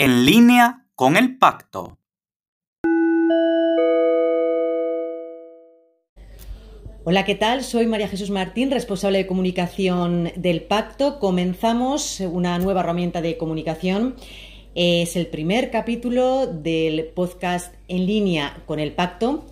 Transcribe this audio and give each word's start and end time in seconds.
En 0.00 0.24
línea 0.24 0.86
con 0.94 1.16
el 1.16 1.38
pacto. 1.38 1.98
Hola, 7.02 7.24
¿qué 7.24 7.34
tal? 7.34 7.64
Soy 7.64 7.88
María 7.88 8.06
Jesús 8.06 8.30
Martín, 8.30 8.70
responsable 8.70 9.18
de 9.18 9.26
comunicación 9.26 10.30
del 10.36 10.62
Pacto. 10.62 11.18
Comenzamos 11.18 12.20
una 12.20 12.60
nueva 12.60 12.82
herramienta 12.82 13.20
de 13.22 13.36
comunicación. 13.36 14.14
Es 14.76 15.16
el 15.16 15.26
primer 15.26 15.72
capítulo 15.72 16.46
del 16.46 17.06
podcast 17.06 17.74
en 17.88 18.06
línea 18.06 18.62
con 18.66 18.78
el 18.78 18.92
Pacto 18.92 19.46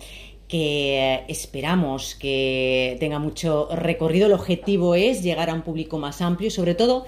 que 0.47 1.25
esperamos 1.27 2.15
que 2.15 2.95
tenga 3.01 3.19
mucho 3.19 3.67
recorrido. 3.75 4.27
El 4.27 4.33
objetivo 4.33 4.95
es 4.95 5.23
llegar 5.23 5.49
a 5.49 5.53
un 5.53 5.61
público 5.61 5.97
más 5.97 6.21
amplio 6.21 6.47
y 6.47 6.51
sobre 6.51 6.73
todo 6.73 7.03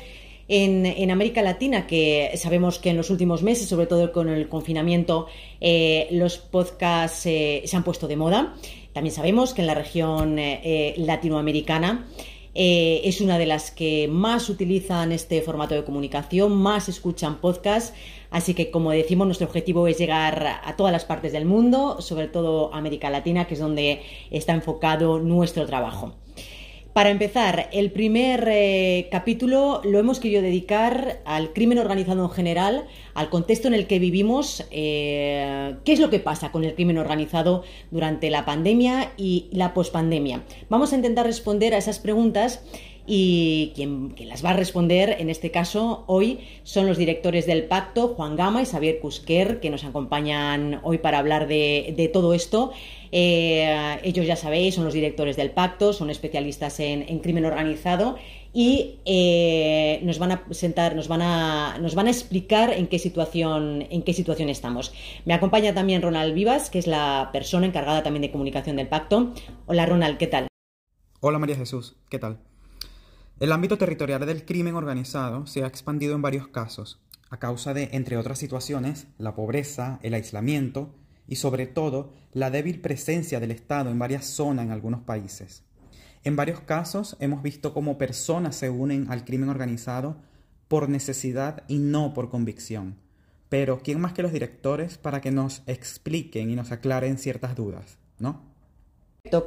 en, 0.49 1.11
América 1.11 1.43
Latina, 1.43 1.85
que 1.85 2.31
sabemos 2.35 2.79
que 2.79 2.89
en 2.89 2.97
los 2.97 3.11
últimos 3.11 3.43
meses, 3.43 3.69
sobre 3.69 3.85
todo 3.85 4.11
con 4.11 4.29
el 4.29 4.49
confinamiento, 4.49 5.27
eh, 5.61 6.07
los 6.11 6.37
podcasts 6.37 7.27
eh, 7.27 7.61
se 7.65 7.77
han 7.77 7.83
puesto 7.83 8.07
de 8.07 8.17
moda. 8.17 8.55
También 8.91 9.13
sabemos 9.13 9.53
que 9.53 9.61
en 9.61 9.67
la 9.67 9.75
región 9.75 10.39
eh, 10.39 10.95
latinoamericana 10.97 12.07
es 12.61 13.21
una 13.21 13.37
de 13.37 13.45
las 13.45 13.71
que 13.71 14.09
más 14.09 14.49
utilizan 14.49 15.13
este 15.13 15.41
formato 15.41 15.75
de 15.75 15.85
comunicación, 15.85 16.51
más 16.57 16.89
escuchan 16.89 17.39
podcasts. 17.39 17.93
Así 18.31 18.53
que, 18.53 18.69
como 18.69 18.91
decimos, 18.91 19.27
nuestro 19.27 19.47
objetivo 19.47 19.87
es 19.87 19.97
llegar 19.97 20.59
a 20.61 20.75
todas 20.75 20.91
las 20.91 21.05
partes 21.05 21.31
del 21.31 21.45
mundo, 21.45 22.01
sobre 22.01 22.27
todo 22.27 22.73
América 22.73 23.09
Latina, 23.09 23.47
que 23.47 23.53
es 23.53 23.61
donde 23.61 24.01
está 24.29 24.53
enfocado 24.53 25.19
nuestro 25.19 25.65
trabajo. 25.67 26.15
Para 26.93 27.11
empezar, 27.11 27.69
el 27.71 27.91
primer 27.91 28.47
eh, 28.49 29.09
capítulo 29.11 29.79
lo 29.83 29.99
hemos 29.99 30.19
querido 30.19 30.41
dedicar 30.41 31.19
al 31.23 31.53
crimen 31.53 31.77
organizado 31.77 32.23
en 32.23 32.31
general, 32.31 32.87
al 33.13 33.29
contexto 33.29 33.67
en 33.67 33.75
el 33.75 33.85
que 33.85 33.99
vivimos, 33.99 34.65
eh, 34.71 35.75
qué 35.85 35.93
es 35.93 35.99
lo 35.99 36.09
que 36.09 36.19
pasa 36.19 36.51
con 36.51 36.63
el 36.63 36.73
crimen 36.73 36.97
organizado 36.97 37.63
durante 37.91 38.31
la 38.31 38.43
pandemia 38.43 39.11
y 39.17 39.49
la 39.51 39.75
pospandemia. 39.75 40.43
Vamos 40.67 40.91
a 40.91 40.95
intentar 40.95 41.27
responder 41.27 41.75
a 41.75 41.77
esas 41.77 41.99
preguntas 41.99 42.63
y 43.11 43.71
quien, 43.73 44.13
las 44.27 44.45
va 44.45 44.51
a 44.51 44.53
responder 44.53 45.15
en 45.17 45.31
este 45.31 45.49
caso 45.49 46.03
hoy 46.05 46.41
son 46.61 46.85
los 46.85 46.95
directores 46.95 47.47
del 47.47 47.63
pacto, 47.63 48.09
Juan 48.09 48.35
Gama 48.35 48.61
y 48.61 48.67
Xavier 48.67 48.99
Cusquer, 48.99 49.59
que 49.59 49.71
nos 49.71 49.83
acompañan 49.83 50.79
hoy 50.83 50.99
para 50.99 51.17
hablar 51.17 51.47
de, 51.47 52.09
todo 52.13 52.35
esto. 52.35 52.71
Eh, 53.11 53.97
ellos 54.03 54.27
ya 54.27 54.35
sabéis, 54.35 54.75
son 54.75 54.85
los 54.85 54.93
directores 54.93 55.37
del 55.37 55.49
pacto, 55.49 55.91
son 55.91 56.11
especialistas 56.11 56.79
en, 56.79 57.19
crimen 57.19 57.45
organizado 57.45 58.17
y 58.53 58.99
eh, 59.05 59.99
nos 60.03 60.19
van 60.19 60.31
a 60.33 60.43
sentar, 60.51 60.95
nos 60.95 61.07
van 61.07 61.23
a, 61.23 61.79
nos 61.79 61.95
van 61.95 62.05
a 62.05 62.11
explicar 62.11 62.71
en 62.73 62.85
qué 62.85 62.99
situación, 62.99 63.87
en 63.89 64.03
qué 64.03 64.13
situación 64.13 64.49
estamos. 64.49 64.93
Me 65.25 65.33
acompaña 65.33 65.73
también 65.73 66.03
Ronald 66.03 66.35
Vivas, 66.35 66.69
que 66.69 66.77
es 66.77 66.85
la 66.85 67.31
persona 67.33 67.65
encargada 67.65 68.03
también 68.03 68.21
de 68.21 68.31
comunicación 68.31 68.75
del 68.75 68.87
pacto. 68.87 69.33
Hola 69.65 69.87
Ronald, 69.87 70.19
¿qué 70.19 70.27
tal? 70.27 70.47
Hola 71.21 71.39
María 71.39 71.55
Jesús, 71.55 71.95
¿qué 72.11 72.19
tal? 72.19 72.48
El 73.39 73.53
ámbito 73.53 73.77
territorial 73.77 74.25
del 74.25 74.43
crimen 74.43 74.75
organizado 74.75 75.47
se 75.47 75.63
ha 75.63 75.67
expandido 75.67 76.13
en 76.13 76.21
varios 76.21 76.49
casos, 76.49 76.99
a 77.29 77.39
causa 77.39 77.73
de, 77.73 77.87
entre 77.93 78.17
otras 78.17 78.37
situaciones, 78.37 79.07
la 79.17 79.33
pobreza, 79.33 79.97
el 80.03 80.13
aislamiento 80.13 80.93
y 81.25 81.37
sobre 81.37 81.65
todo 81.65 82.11
la 82.33 82.51
débil 82.51 82.81
presencia 82.81 83.39
del 83.39 83.51
Estado 83.51 83.91
en 83.91 83.97
varias 83.97 84.25
zonas 84.25 84.65
en 84.65 84.71
algunos 84.71 85.03
países. 85.03 85.63
En 86.25 86.35
varios 86.35 86.59
casos 86.59 87.15
hemos 87.21 87.41
visto 87.41 87.73
cómo 87.73 87.97
personas 87.97 88.57
se 88.57 88.69
unen 88.69 89.09
al 89.09 89.23
crimen 89.23 89.47
organizado 89.47 90.17
por 90.67 90.89
necesidad 90.89 91.63
y 91.69 91.77
no 91.77 92.13
por 92.13 92.29
convicción. 92.29 92.97
Pero, 93.47 93.79
¿quién 93.79 94.01
más 94.01 94.11
que 94.11 94.21
los 94.21 94.33
directores 94.33 94.97
para 94.97 95.21
que 95.21 95.31
nos 95.31 95.63
expliquen 95.65 96.49
y 96.49 96.57
nos 96.57 96.73
aclaren 96.73 97.17
ciertas 97.17 97.55
dudas? 97.55 97.99
¿No? 98.19 98.48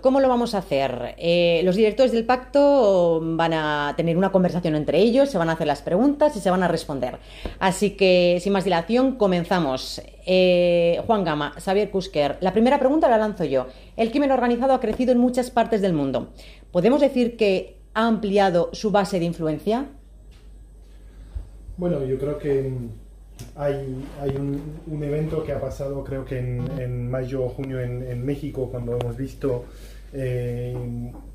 ¿Cómo 0.03 0.21
lo 0.21 0.28
vamos 0.28 0.55
a 0.55 0.59
hacer? 0.59 1.15
Eh, 1.16 1.62
los 1.65 1.77
directores 1.77 2.12
del 2.12 2.27
pacto 2.27 3.21
van 3.22 3.55
a 3.55 3.94
tener 3.97 4.19
una 4.19 4.31
conversación 4.31 4.75
entre 4.75 4.99
ellos, 4.99 5.31
se 5.31 5.38
van 5.38 5.49
a 5.49 5.53
hacer 5.53 5.66
las 5.66 5.81
preguntas 5.81 6.37
y 6.37 6.41
se 6.41 6.50
van 6.50 6.62
a 6.62 6.69
responder. 6.69 7.19
Así 7.59 7.91
que, 7.97 8.38
sin 8.43 8.53
más 8.53 8.65
dilación, 8.65 9.16
comenzamos. 9.16 10.03
Eh, 10.27 11.00
Juan 11.06 11.25
Gama, 11.25 11.55
Xavier 11.59 11.91
Kusker, 11.91 12.37
la 12.43 12.53
primera 12.53 12.78
pregunta 12.78 13.09
la 13.09 13.16
lanzo 13.16 13.44
yo. 13.44 13.66
El 13.97 14.10
crimen 14.10 14.31
organizado 14.31 14.75
ha 14.75 14.81
crecido 14.81 15.10
en 15.10 15.19
muchas 15.19 15.50
partes 15.50 15.81
del 15.81 15.94
mundo. 15.94 16.28
¿Podemos 16.71 17.00
decir 17.00 17.39
que 17.39 17.78
ha 17.94 18.06
ampliado 18.06 18.69
su 18.75 18.91
base 18.91 19.19
de 19.19 19.25
influencia? 19.25 19.87
Bueno, 21.78 22.04
yo 22.04 22.19
creo 22.19 22.39
que 22.39 22.71
hay, 23.56 24.04
un, 24.36 25.03
evento 25.03 25.44
que 25.44 25.53
ha 25.53 25.60
pasado 25.60 26.04
creo 26.04 26.25
que 26.25 26.38
en, 26.38 27.10
mayo 27.10 27.44
o 27.44 27.48
junio 27.48 27.80
en, 27.80 28.25
México 28.25 28.69
cuando 28.70 28.98
hemos 28.98 29.16
visto 29.16 29.64
eh, 30.12 30.76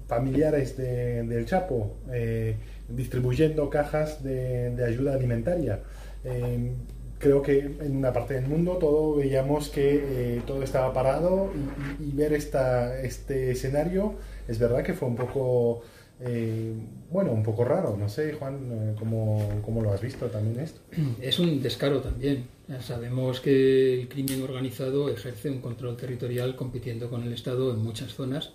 familiares 0.07 0.77
del 0.77 1.45
Chapo 1.45 1.95
eh, 2.11 2.55
distribuyendo 2.87 3.69
cajas 3.69 4.23
de, 4.23 4.83
ayuda 4.85 5.13
alimentaria. 5.13 5.81
Eh, 6.23 6.71
creo 7.19 7.41
que 7.41 7.59
en 7.59 7.97
una 7.97 8.13
parte 8.13 8.35
del 8.35 8.47
mundo 8.47 8.77
todo 8.77 9.15
veíamos 9.15 9.69
que 9.69 10.41
todo 10.45 10.61
estaba 10.61 10.93
parado 10.93 11.51
y, 11.99 12.09
y 12.09 12.11
ver 12.11 12.33
esta, 12.33 12.99
este 13.01 13.51
escenario 13.51 14.13
es 14.47 14.59
verdad 14.59 14.83
que 14.83 14.93
fue 14.93 15.07
un 15.07 15.15
poco 15.15 15.81
eh, 16.19 16.73
bueno, 17.11 17.31
un 17.31 17.43
poco 17.43 17.63
raro, 17.63 17.95
no 17.95 18.09
sé, 18.09 18.33
Juan, 18.33 18.71
eh, 18.71 18.95
¿cómo, 18.97 19.81
lo 19.81 19.93
has 19.93 20.01
visto 20.01 20.25
también 20.27 20.59
esto? 20.59 20.81
Es 21.21 21.37
un 21.39 21.61
descaro 21.61 22.01
también. 22.01 22.47
sabemos 22.81 23.39
que 23.39 24.01
el 24.01 24.07
crimen 24.07 24.41
organizado 24.41 25.09
ejerce 25.09 25.49
un 25.49 25.61
control 25.61 25.95
territorial 25.95 26.55
compitiendo 26.55 27.09
con 27.09 27.23
el 27.23 27.33
Estado 27.33 27.71
en 27.71 27.79
muchas 27.79 28.13
zonas 28.13 28.53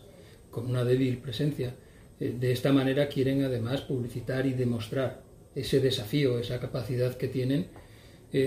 con 0.50 0.66
una 0.66 0.84
débil 0.84 1.18
presencia. 1.18 1.74
Eh, 2.18 2.34
de 2.38 2.52
esta 2.52 2.72
manera 2.72 3.08
quieren 3.08 3.44
además 3.44 3.82
publicitar 3.82 4.44
y 4.46 4.54
demostrar 4.54 5.22
ese 5.54 5.80
desafío, 5.80 6.38
esa 6.38 6.58
capacidad 6.60 7.14
que 7.16 7.28
tienen, 7.28 7.68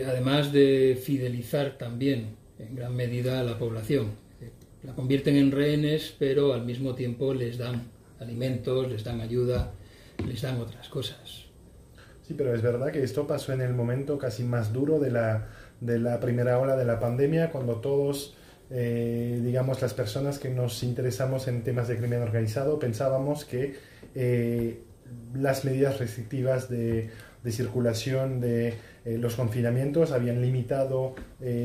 además 0.08 0.52
de 0.52 1.00
fidelizar 1.00 1.78
también 1.78 2.36
en 2.58 2.76
gran 2.76 2.96
medida 2.96 3.40
a 3.40 3.44
la 3.44 3.60
población. 3.60 4.08
La 4.84 4.96
convierten 4.96 5.36
en 5.36 5.52
rehenes, 5.52 6.16
pero 6.18 6.54
al 6.54 6.66
mismo 6.66 6.96
tiempo 6.96 7.36
les 7.36 7.60
dan 7.60 7.95
alimentos, 8.20 8.90
les 8.90 9.04
dan 9.04 9.22
ayuda, 9.22 9.72
les 10.26 10.42
dan 10.42 10.60
otras 10.60 10.90
cosas. 10.90 11.46
Sí, 12.28 12.34
pero 12.34 12.56
es 12.56 12.62
verdad 12.62 12.92
que 12.92 13.04
esto 13.04 13.28
pasó 13.28 13.54
en 13.54 13.62
el 13.62 13.74
momento 13.74 14.18
casi 14.18 14.44
más 14.44 14.74
duro 14.74 15.00
de 15.00 15.12
la, 15.12 15.48
de 15.80 16.00
la 16.00 16.20
primera 16.20 16.60
ola 16.60 16.76
de 16.76 16.86
la 16.86 17.00
pandemia, 17.00 17.52
cuando 17.52 17.76
todos, 17.76 18.36
eh, 18.72 19.40
digamos, 19.44 19.82
las 19.82 19.94
personas 19.94 20.40
que 20.40 20.50
nos 20.50 20.82
interesamos 20.82 21.48
en 21.48 21.64
temas 21.64 21.88
de 21.88 21.98
crimen 21.98 22.24
organizado, 22.24 22.80
pensábamos 22.80 23.46
que 23.46 23.76
eh, 24.16 24.82
las 25.36 25.66
medidas 25.66 26.00
restrictivas 26.00 26.68
de, 26.68 27.12
de 27.46 27.52
circulación 27.52 28.42
de 28.42 28.74
eh, 29.06 29.18
los 29.18 29.36
confinamientos 29.36 30.12
habían 30.12 30.42
limitado 30.42 31.16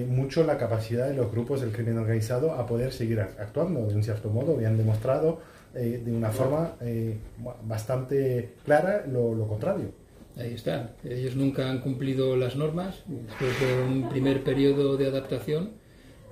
mucho 0.08 0.44
la 0.44 0.58
capacidad 0.58 1.08
de 1.08 1.14
los 1.14 1.32
grupos 1.32 1.62
del 1.62 1.72
crimen 1.72 1.96
organizado 1.96 2.52
a 2.52 2.66
poder 2.66 2.92
seguir 2.92 3.20
actuando. 3.20 3.86
De 3.86 3.94
un 3.94 4.04
cierto 4.04 4.28
modo, 4.28 4.54
habían 4.54 4.76
demostrado 4.76 5.40
eh, 5.72 6.02
de 6.04 6.10
una 6.10 6.30
forma 6.30 6.72
eh, 6.80 7.16
bastante 7.62 8.54
clara 8.64 9.04
lo, 9.06 9.46
contrario. 9.46 9.92
Ahí 10.36 10.54
está. 10.54 10.96
Ellos 11.04 11.36
nunca 11.36 11.70
han 11.70 11.80
cumplido 11.80 12.36
las 12.36 12.56
normas. 12.56 13.02
Después 13.06 13.60
de 13.60 13.82
un 13.84 14.08
primer 14.08 14.42
periodo 14.42 14.96
de 14.96 15.06
adaptación, 15.06 15.70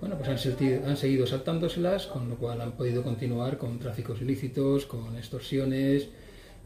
bueno, 0.00 0.16
pues 0.16 0.28
han, 0.28 0.88
han 0.88 0.97
seguido 0.97 1.26
saltándoselas, 1.26 2.06
con 2.06 2.28
lo 2.28 2.37
cual 2.37 2.60
han 2.60 2.72
podido 2.72 3.04
continuar 3.04 3.58
con 3.58 3.78
tráficos 3.78 4.20
ilícitos, 4.20 4.87
con 4.87 5.16
extorsiones, 5.16 6.08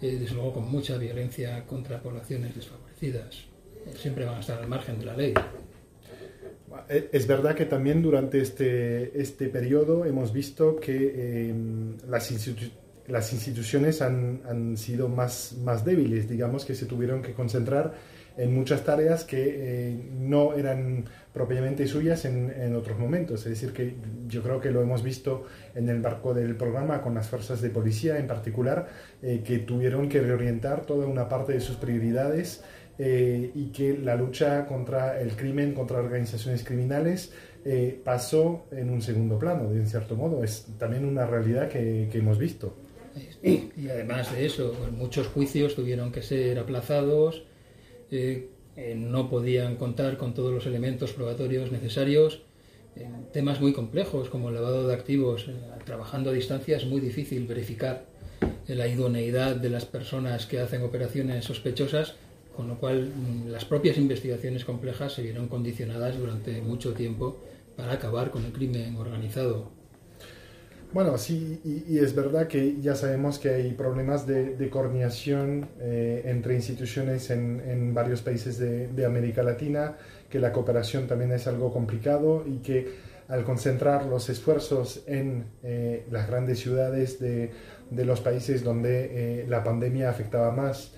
eh, 0.02 0.16
desde 0.18 0.34
luego 0.34 0.54
con 0.54 0.70
mucha 0.70 0.98
violencia 0.98 1.64
contra 1.64 2.02
poblaciones 2.02 2.54
desfavorecidas. 2.54 3.44
Siempre 3.94 4.24
van 4.24 4.34
a 4.36 4.40
estar 4.40 4.60
al 4.60 4.68
margen 4.68 4.98
de 4.98 5.06
la 5.06 5.16
ley. 5.16 5.34
Eh, 6.88 7.08
es 7.12 7.26
verdad 7.26 7.54
que 7.54 7.66
también 7.66 8.02
durante 8.02 8.40
este, 8.40 9.20
este 9.20 9.48
periodo 9.48 10.04
hemos 10.04 10.32
visto 10.32 10.76
que 10.76 11.50
em, 11.50 11.96
las, 12.08 12.32
las, 13.06 13.32
instituciones 13.32 14.02
han, 14.02 14.42
han, 14.48 14.76
sido 14.76 15.08
más, 15.08 15.54
más 15.62 15.84
débiles, 15.84 16.28
digamos 16.28 16.64
que 16.64 16.74
se 16.74 16.86
tuvieron 16.86 17.22
que 17.22 17.32
concentrar 17.32 17.94
en 18.36 18.54
muchas 18.54 18.84
tareas 18.84 19.24
que 19.24 19.90
eh, 19.90 20.10
no 20.12 20.54
eran 20.54 21.04
propiamente 21.32 21.86
suyas 21.86 22.24
en, 22.24 22.50
en, 22.50 22.76
otros 22.76 22.98
momentos. 22.98 23.40
Es 23.46 23.50
decir, 23.50 23.72
que 23.72 23.94
yo 24.28 24.42
creo 24.42 24.60
que 24.60 24.70
lo 24.70 24.82
hemos 24.82 25.02
visto 25.02 25.46
en 25.74 25.88
el 25.88 26.00
marco 26.00 26.34
del 26.34 26.56
programa 26.56 27.00
con 27.00 27.14
las 27.14 27.28
fuerzas 27.28 27.60
de 27.60 27.70
policía 27.70 28.18
en 28.18 28.26
particular, 28.26 28.88
eh, 29.22 29.42
que 29.44 29.58
tuvieron 29.60 30.08
que 30.08 30.20
reorientar 30.20 30.84
toda 30.84 31.06
una 31.06 31.28
parte 31.28 31.52
de 31.52 31.60
sus 31.60 31.76
prioridades 31.76 32.62
eh, 32.98 33.50
y 33.54 33.66
que 33.66 33.96
la 33.96 34.16
lucha 34.16 34.66
contra 34.66 35.20
el 35.20 35.34
crimen, 35.34 35.72
contra 35.72 35.98
organizaciones 35.98 36.62
criminales, 36.64 37.32
eh, 37.64 38.00
pasó 38.04 38.66
en 38.70 38.90
un 38.90 39.00
segundo 39.00 39.38
plano, 39.38 39.70
de 39.70 39.80
un 39.80 39.86
cierto 39.86 40.16
modo. 40.16 40.44
Es 40.44 40.66
también 40.78 41.04
una 41.04 41.26
realidad 41.26 41.68
que, 41.68 42.10
hemos 42.12 42.38
visto. 42.38 42.76
Y 43.42 43.88
además 43.88 44.32
de 44.32 44.46
eso, 44.46 44.74
muchos 44.96 45.28
juicios 45.28 45.74
tuvieron 45.74 46.12
que 46.12 46.22
ser 46.22 46.58
aplazados, 46.58 47.44
eh, 48.12 48.50
eh, 48.76 48.94
no 48.94 49.28
podían 49.28 49.76
contar 49.76 50.18
con 50.18 50.34
todos 50.34 50.52
los 50.52 50.66
elementos 50.66 51.12
probatorios 51.12 51.72
necesarios. 51.72 52.42
En 52.94 53.26
temas 53.32 53.60
muy 53.60 53.72
complejos 53.72 54.28
como 54.28 54.50
el 54.50 54.54
lavado 54.54 54.86
de 54.86 54.94
activos, 54.94 55.48
eh, 55.48 55.54
trabajando 55.86 56.30
a 56.30 56.32
distancia 56.34 56.76
es 56.76 56.84
muy 56.84 57.00
difícil 57.00 57.46
verificar 57.46 58.04
la 58.66 58.86
idoneidad 58.86 59.56
de 59.56 59.70
las 59.70 59.86
personas 59.86 60.46
que 60.46 60.60
hacen 60.60 60.82
operaciones 60.82 61.44
sospechosas, 61.44 62.14
con 62.54 62.68
lo 62.68 62.78
cual 62.78 63.10
mm, 63.14 63.48
las 63.48 63.64
propias 63.64 63.96
investigaciones 63.96 64.64
complejas 64.64 65.14
se 65.14 65.22
vieron 65.22 65.48
condicionadas 65.48 66.18
durante 66.18 66.60
mucho 66.60 66.92
tiempo 66.92 67.38
para 67.76 67.92
acabar 67.92 68.30
con 68.30 68.44
el 68.44 68.52
crimen 68.52 68.96
organizado. 68.96 69.81
Bueno, 70.92 71.16
sí, 71.16 71.58
y, 71.64 71.98
es 71.98 72.14
verdad 72.14 72.48
que 72.48 72.78
ya 72.82 72.94
sabemos 72.94 73.38
que 73.38 73.48
hay 73.48 73.72
problemas 73.72 74.26
de, 74.26 74.68
coordinación 74.68 75.70
eh, 75.80 76.22
entre 76.26 76.54
instituciones 76.54 77.30
en, 77.30 77.94
varios 77.94 78.20
países 78.20 78.58
de, 78.58 79.06
América 79.06 79.42
Latina, 79.42 79.96
que 80.28 80.38
la 80.38 80.52
cooperación 80.52 81.06
también 81.06 81.32
es 81.32 81.46
algo 81.46 81.72
complicado 81.72 82.44
y 82.46 82.58
que 82.58 83.12
al 83.28 83.42
concentrar 83.44 84.04
los 84.04 84.28
esfuerzos 84.28 85.02
en 85.06 85.46
eh, 85.62 86.04
las 86.10 86.28
grandes 86.28 86.58
ciudades 86.58 87.18
de, 87.18 87.52
los 87.90 88.20
países 88.20 88.62
donde 88.62 89.40
eh, 89.40 89.46
la 89.48 89.64
pandemia 89.64 90.10
afectaba 90.10 90.52
más, 90.52 90.92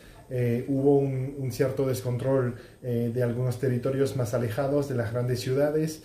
hubo 0.67 0.99
un, 0.99 1.52
cierto 1.52 1.87
descontrol 1.87 2.56
de 2.82 3.23
algunos 3.23 3.61
territorios 3.61 4.17
más 4.17 4.35
alejados 4.35 4.88
de 4.88 4.97
las 4.97 5.12
grandes 5.12 5.38
ciudades, 5.38 6.02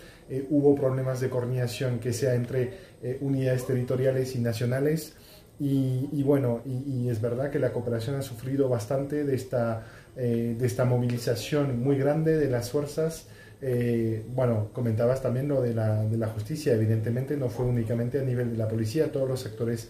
hubo 0.50 0.76
problemas 0.76 1.20
de 1.20 1.30
coordinación 1.30 2.00
que 2.00 2.14
sea 2.14 2.36
entre 2.36 2.74
eh, 3.02 3.18
unidades 3.22 3.66
territoriales 3.66 4.36
y 4.36 4.40
nacionales. 4.40 5.14
Y, 5.62 6.24
bueno, 6.24 6.62
y, 6.66 7.10
es 7.10 7.20
verdad 7.20 7.50
que 7.52 7.60
la 7.60 7.74
cooperación 7.74 8.16
ha 8.16 8.22
sufrido 8.22 8.70
bastante 8.70 9.26
de 9.26 9.36
esta, 9.36 9.86
eh, 10.16 10.56
de 10.58 10.66
esta 10.66 10.86
movilización 10.86 11.84
muy 11.84 11.98
grande 11.98 12.38
de 12.38 12.50
las 12.50 12.72
fuerzas. 12.72 13.28
Eh, 13.62 14.24
bueno, 14.34 14.70
comentabas 14.72 15.22
también 15.22 15.50
lo 15.50 15.62
de 15.62 15.74
la, 15.74 16.06
de 16.06 16.18
la, 16.18 16.28
justicia, 16.28 16.74
evidentemente 16.74 17.36
no 17.36 17.50
fue 17.50 17.66
únicamente 17.66 18.20
a 18.20 18.24
nivel 18.24 18.52
de 18.52 18.58
la 18.58 18.70
policía, 18.70 19.12
todos 19.12 19.28
los 19.28 19.46
actores 19.46 19.90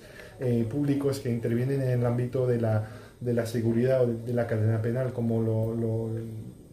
públicos 0.71 1.19
que 1.19 1.29
intervienen 1.29 1.81
en 1.81 1.99
el 1.99 2.05
ámbito 2.05 2.47
de 2.47 2.61
la, 2.61 2.87
de 3.19 3.33
la 3.33 3.45
seguridad 3.45 4.03
o 4.03 4.07
de, 4.07 4.33
la 4.33 4.47
cadena 4.47 4.81
penal, 4.81 5.11
como 5.13 5.41
lo, 5.41 5.75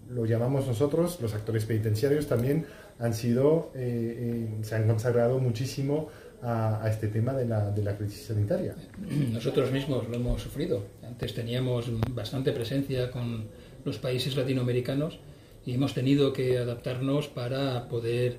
lo, 0.08 0.24
llamamos 0.24 0.66
nosotros, 0.66 1.20
los 1.20 1.34
actores 1.34 1.64
penitenciarios 1.66 2.28
también 2.28 2.64
han 2.98 3.14
sido, 3.14 3.72
se 3.74 4.74
han 4.74 4.86
consagrado 4.86 5.38
muchísimo 5.38 6.08
a, 6.42 6.88
este 6.88 7.08
tema 7.08 7.32
de 7.32 7.46
la, 7.46 7.70
de 7.70 7.82
la, 7.82 7.96
crisis 7.96 8.26
sanitaria. 8.26 8.74
Nosotros 9.32 9.70
mismos 9.72 10.08
lo 10.08 10.16
hemos 10.16 10.42
sufrido. 10.42 10.84
Antes 11.02 11.34
teníamos 11.34 11.90
bastante 12.12 12.52
presencia 12.52 13.10
con 13.10 13.48
los 13.84 13.98
países 13.98 14.36
latinoamericanos 14.36 15.18
y 15.64 15.74
hemos 15.74 15.94
tenido 15.94 16.32
que 16.32 16.58
adaptarnos 16.58 17.28
para 17.28 17.88
poder 17.88 18.38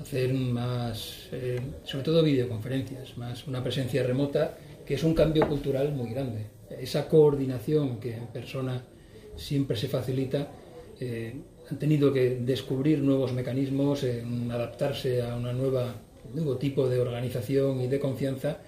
hacer 0.00 0.34
más, 0.34 1.28
eh, 1.32 1.60
sobre 1.84 2.04
todo 2.04 2.22
videoconferencias, 2.22 3.16
más 3.16 3.46
una 3.46 3.62
presencia 3.62 4.02
remota, 4.02 4.58
que 4.84 4.94
es 4.94 5.04
un 5.04 5.14
cambio 5.14 5.48
cultural 5.48 5.92
muy 5.92 6.10
grande. 6.10 6.46
Esa 6.70 7.08
coordinación 7.08 8.00
que 8.00 8.16
en 8.16 8.26
persona 8.26 8.84
siempre 9.36 9.76
se 9.76 9.88
facilita, 9.88 10.48
eh, 11.00 11.36
han 11.70 11.78
tenido 11.78 12.12
que 12.12 12.38
descubrir 12.40 13.00
nuevos 13.00 13.32
mecanismos, 13.32 14.04
adaptarse 14.50 15.22
a 15.22 15.36
una 15.36 15.52
nueva 15.52 15.94
nuevo 16.34 16.56
tipo 16.56 16.88
de 16.88 17.00
organización 17.00 17.80
y 17.80 17.88
de 17.88 18.00
confianza 18.00 18.58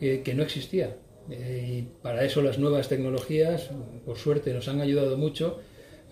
eh, 0.00 0.22
que 0.24 0.34
no 0.34 0.42
existía. 0.42 0.96
Eh, 1.30 1.78
y 1.78 2.02
para 2.02 2.24
eso 2.24 2.42
las 2.42 2.58
nuevas 2.58 2.88
tecnologías, 2.88 3.70
por 4.04 4.18
suerte, 4.18 4.52
nos 4.52 4.68
han 4.68 4.80
ayudado 4.80 5.16
mucho. 5.16 5.58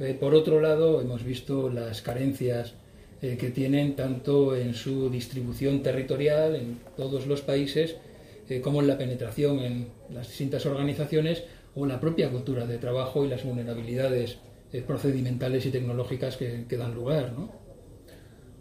Eh, 0.01 0.17
por 0.19 0.35
otro 0.35 0.61
lado, 0.61 1.01
hemos 1.01 1.25
visto 1.25 1.69
las 1.71 2.03
carencias 2.03 2.75
que 3.21 3.51
tienen 3.51 3.97
tanto 3.97 4.55
en 4.55 4.75
su 4.75 5.09
distribución 5.09 5.83
territorial 5.83 6.57
en 6.57 6.79
todos 6.95 7.27
los 7.27 7.41
países, 7.41 7.97
como 8.63 8.83
en 8.83 8.87
la 8.87 8.99
penetración 8.99 9.61
en 9.61 9.87
las 10.13 10.29
distintas 10.29 10.67
organizaciones 10.67 11.43
o 11.75 11.87
la 11.87 12.01
propia 12.01 12.29
cultura 12.29 12.67
de 12.67 12.77
trabajo 12.77 13.25
y 13.25 13.29
las 13.29 13.43
vulnerabilidades 13.43 14.37
procedimentales 14.83 15.65
y 15.67 15.71
tecnológicas 15.71 16.37
que, 16.37 16.77
dan 16.77 16.95
lugar. 16.95 17.33
¿no? 17.33 17.51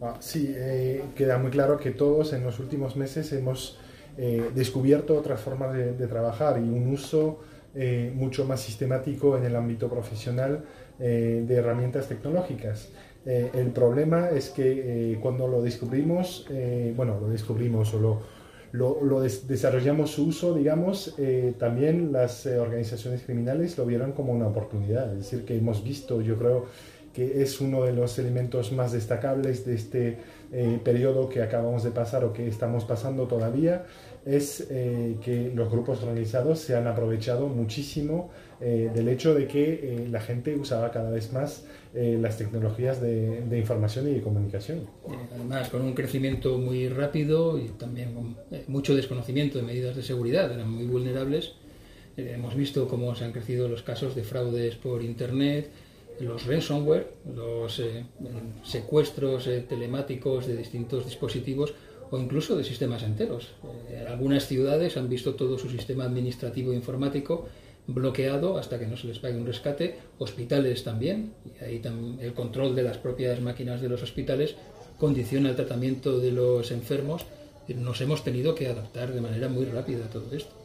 Ah, 0.01 0.18
sí, 0.19 0.54
eh, 0.56 1.04
queda 1.15 1.38
muy 1.38 1.51
claro 1.51 1.77
que 1.77 1.92
todos 1.92 2.33
en 2.33 2.44
los 2.44 2.60
últimos 2.60 2.95
meses 2.95 3.31
hemos 3.33 3.80
eh, 4.18 4.50
descubierto 4.54 5.18
otras 5.18 5.39
formas 5.42 5.74
de, 5.74 6.07
trabajar 6.07 6.60
y 6.60 6.69
un 6.69 6.88
uso 6.88 7.39
eh, 7.75 8.12
mucho 8.13 8.45
más 8.45 8.62
sistemático 8.62 9.38
en 9.38 9.45
el 9.45 9.56
ámbito 9.56 9.89
profesional 9.89 10.65
de 11.00 11.54
herramientas 11.56 12.07
tecnológicas. 12.07 12.89
el 13.25 13.71
problema 13.71 14.30
es 14.30 14.51
que 14.51 15.18
cuando 15.21 15.48
lo 15.48 15.62
descubrimos, 15.63 16.48
bueno, 16.95 17.19
lo 17.19 17.30
descubrimos 17.30 17.94
o 17.95 18.00
lo, 18.00 18.21
desarrollamos 19.48 20.12
su 20.12 20.28
uso, 20.28 20.54
digamos, 20.56 21.16
también 21.60 22.12
las 22.12 22.46
organizaciones 22.48 23.22
criminales 23.22 23.78
lo 23.78 23.86
vieron 23.86 24.14
como 24.14 24.34
una 24.34 24.48
oportunidad. 24.48 25.12
Es 25.14 25.20
decir, 25.20 25.46
que 25.46 25.56
hemos 25.56 25.84
visto, 25.84 26.22
yo 26.22 26.38
creo, 26.38 26.66
que 27.13 27.44
es 27.44 27.62
uno 27.62 27.83
de 27.83 27.94
los 27.94 28.18
elementos 28.18 28.71
más 28.71 28.92
destacables 28.92 29.65
de 29.65 29.75
este 29.75 30.18
eh, 30.51 30.80
periodo 30.83 31.30
que 31.30 31.42
acabamos 31.42 31.83
de 31.83 31.92
pasar 31.92 32.24
o 32.24 32.33
que 32.33 32.48
estamos 32.48 32.86
pasando 32.86 33.27
todavía, 33.27 33.86
es 34.25 34.68
eh, 34.69 35.18
que 35.24 35.51
los 35.54 35.69
grupos 35.69 36.01
organizados 36.01 36.60
se 36.60 36.75
han 36.75 36.88
aprovechado 36.88 37.48
muchísimo 37.48 38.31
eh, 38.62 38.89
del 38.94 39.10
hecho 39.10 39.36
de 39.36 39.48
que 39.48 40.07
la 40.10 40.21
gente 40.21 40.56
usaba 40.56 40.92
cada 40.92 41.10
vez 41.10 41.31
más 41.33 41.65
las 41.94 42.39
tecnologías 42.39 43.00
de, 43.00 43.42
de, 43.42 43.60
información 43.60 44.07
y 44.07 44.15
de 44.15 44.21
comunicación. 44.21 44.88
Además, 45.36 45.69
con 45.69 45.83
un 45.83 45.94
crecimiento 45.94 46.57
muy 46.57 46.89
rápido 46.89 47.60
y 47.60 47.68
también 47.68 48.15
con 48.15 48.36
mucho 48.68 48.95
desconocimiento 48.95 49.60
de 49.60 49.63
medidas 49.63 49.95
de 49.95 50.01
seguridad, 50.01 50.51
eran 50.51 50.71
muy 50.71 50.88
vulnerables. 50.88 51.54
hemos 52.18 52.56
visto 52.56 52.88
cómo 52.88 53.13
se 53.13 53.25
han 53.25 53.31
crecido 53.31 53.68
los 53.68 53.83
casos 53.83 54.15
de 54.15 54.24
fraudes 54.24 54.74
por 54.75 55.04
Internet, 55.04 55.69
los 56.24 56.46
ransomware, 56.46 57.14
los 57.36 57.80
eh, 57.80 58.06
secuestros 58.64 59.48
eh, 59.48 59.66
telemáticos 59.68 60.48
de 60.48 60.58
distintos 60.58 61.06
dispositivos 61.06 61.74
o 62.12 62.18
incluso 62.18 62.56
de 62.56 62.64
sistemas 62.64 63.04
enteros. 63.04 63.54
Eh, 63.90 64.06
algunas 64.08 64.48
ciudades 64.48 64.98
han 64.98 65.10
visto 65.10 65.36
todo 65.36 65.58
su 65.58 65.70
sistema 65.70 66.06
administrativo 66.06 66.72
e 66.72 66.75
informático 66.75 67.48
bloqueado 67.88 68.58
hasta 68.58 68.80
que 68.80 68.88
no 68.88 68.96
se 68.96 69.08
les 69.08 69.20
pague 69.20 69.38
un 69.38 69.46
rescate, 69.46 69.98
hospitales 70.18 70.84
también, 70.84 71.34
y 71.46 71.64
ahí 71.64 71.81
el 72.22 72.34
control 72.34 72.75
de 72.75 72.84
las 72.84 72.98
propias 72.98 73.42
máquinas 73.42 73.82
de 73.82 73.89
los 73.89 74.01
hospitales 74.03 74.56
condiciona 74.98 75.50
el 75.50 75.56
tratamiento 75.56 76.20
de 76.20 76.32
los 76.32 76.72
enfermos. 76.72 77.25
Nos 77.68 78.00
hemos 78.00 78.24
tenido 78.24 78.56
que 78.56 78.68
adaptar 78.68 79.13
de 79.13 79.20
manera 79.20 79.50
muy 79.50 79.65
rápida 79.65 80.06
a 80.06 80.10
todo 80.10 80.34
esto. 80.34 80.62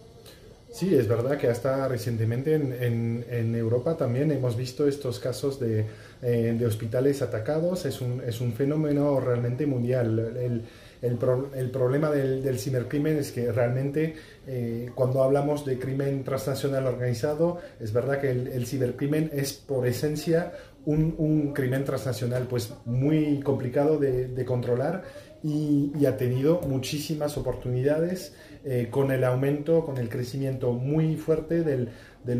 Sí, 0.71 0.95
es 0.95 1.09
verdad 1.09 1.39
que 1.39 1.49
hasta 1.49 1.89
recientemente 1.89 2.55
en, 2.55 3.25
en, 3.31 3.55
Europa 3.55 3.97
también 3.97 4.31
hemos 4.31 4.57
visto 4.57 4.87
estos 4.87 5.19
casos 5.19 5.59
de, 5.59 5.87
eh, 6.23 6.55
de 6.59 6.67
hospitales 6.67 7.23
atacados. 7.23 7.87
Es 7.87 8.01
un, 8.01 8.23
es 8.27 8.41
un, 8.41 8.53
fenómeno 8.53 9.19
realmente 9.19 9.67
mundial. 9.67 10.19
El, 10.37 10.63
el, 11.03 11.19
el 11.55 11.71
problema 11.71 12.11
del, 12.11 12.43
del, 12.43 12.59
cibercrimen 12.59 13.17
es 13.19 13.33
que 13.33 13.51
realmente 13.51 14.15
eh, 14.47 14.91
cuando 14.95 15.23
hablamos 15.23 15.65
de 15.65 15.79
crimen 15.79 16.25
transnacional 16.25 16.87
organizado, 16.87 17.61
es 17.81 17.93
verdad 17.93 18.21
que 18.21 18.31
el, 18.31 18.67
cibercrimen 18.67 19.31
es 19.33 19.53
por 19.53 19.87
esencia 19.87 20.53
un, 20.89 21.53
crimen 21.53 21.85
transnacional 21.85 22.47
pues 22.49 22.73
muy 22.87 23.41
complicado 23.41 23.99
de, 23.99 24.45
controlar 24.45 25.05
y, 25.43 25.93
y, 25.99 26.07
ha 26.07 26.17
tenido 26.17 26.61
muchísimas 26.63 27.37
oportunidades 27.37 28.35
eh, 28.65 28.89
con 28.91 29.13
el 29.13 29.23
aumento, 29.25 29.85
con 29.85 29.99
el 29.99 30.09
crecimiento 30.09 30.73
muy 30.73 31.17
fuerte 31.17 31.63
del, 31.63 31.91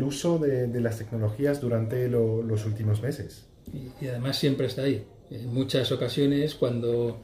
uso 0.03 0.39
de, 0.39 0.67
las 0.81 0.97
tecnologías 0.97 1.61
durante 1.61 2.09
los 2.09 2.65
últimos 2.65 3.01
meses. 3.01 3.45
Y, 3.71 4.07
además 4.07 4.37
siempre 4.37 4.67
está 4.67 4.81
ahí. 4.83 5.05
En 5.29 5.53
muchas 5.53 5.91
ocasiones 5.91 6.55
cuando 6.55 7.21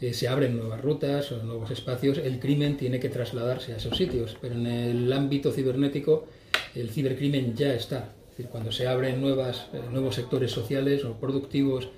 eh, 0.00 0.12
se 0.12 0.28
abren 0.28 0.58
nuevas 0.58 0.82
rutas 0.82 1.32
o 1.32 1.42
nuevos 1.42 1.70
espacios, 1.70 2.18
el 2.18 2.38
crimen 2.38 2.76
tiene 2.76 3.00
que 3.00 3.08
trasladarse 3.08 3.72
a 3.72 3.76
esos 3.76 3.96
sitios, 3.96 4.36
pero 4.40 4.54
en 4.54 4.66
el 4.66 5.12
ámbito 5.12 5.52
cibernético 5.52 6.26
el 6.74 6.90
cibercrimen 6.90 7.54
ya 7.54 7.72
está. 7.72 8.12
Decir, 8.36 8.50
cuando 8.50 8.70
se 8.70 8.86
abren 8.86 9.24
eh, 9.24 9.54
nuevos 9.90 10.14
sectores 10.14 10.50
sociales 10.50 11.04
o 11.06 11.14
productivos 11.14 11.88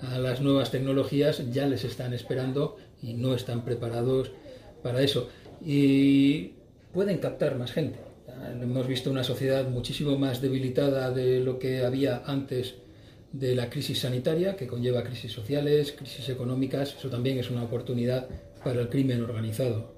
a 0.00 0.18
las 0.18 0.40
nuevas 0.40 0.72
tecnologías, 0.72 1.52
ya 1.52 1.66
les 1.66 1.84
están 1.84 2.12
esperando 2.12 2.76
y 3.00 3.14
no 3.14 3.34
están 3.34 3.64
preparados 3.64 4.32
para 4.82 5.02
eso 5.02 5.28
y 5.64 6.54
pueden 6.92 7.18
captar 7.18 7.56
más 7.56 7.70
gente. 7.70 8.00
Hemos 8.60 8.88
visto 8.88 9.08
una 9.10 9.22
sociedad 9.22 9.68
muchísimo 9.68 10.18
más 10.18 10.42
debilitada 10.42 11.12
de 11.12 11.38
lo 11.38 11.60
que 11.60 11.84
había 11.84 12.22
antes 12.26 12.74
de 13.32 13.54
la 13.54 13.70
crisis 13.70 14.00
sanitaria, 14.00 14.56
que 14.56 14.66
conlleva 14.66 15.04
crisis 15.04 15.30
sociales, 15.30 15.92
crisis 15.92 16.28
económicas. 16.28 16.96
Eso 16.98 17.08
también 17.08 17.38
es 17.38 17.50
una 17.50 17.62
oportunidad 17.62 18.28
para 18.64 18.80
el 18.80 18.88
crimen 18.88 19.22
organizado. 19.22 19.93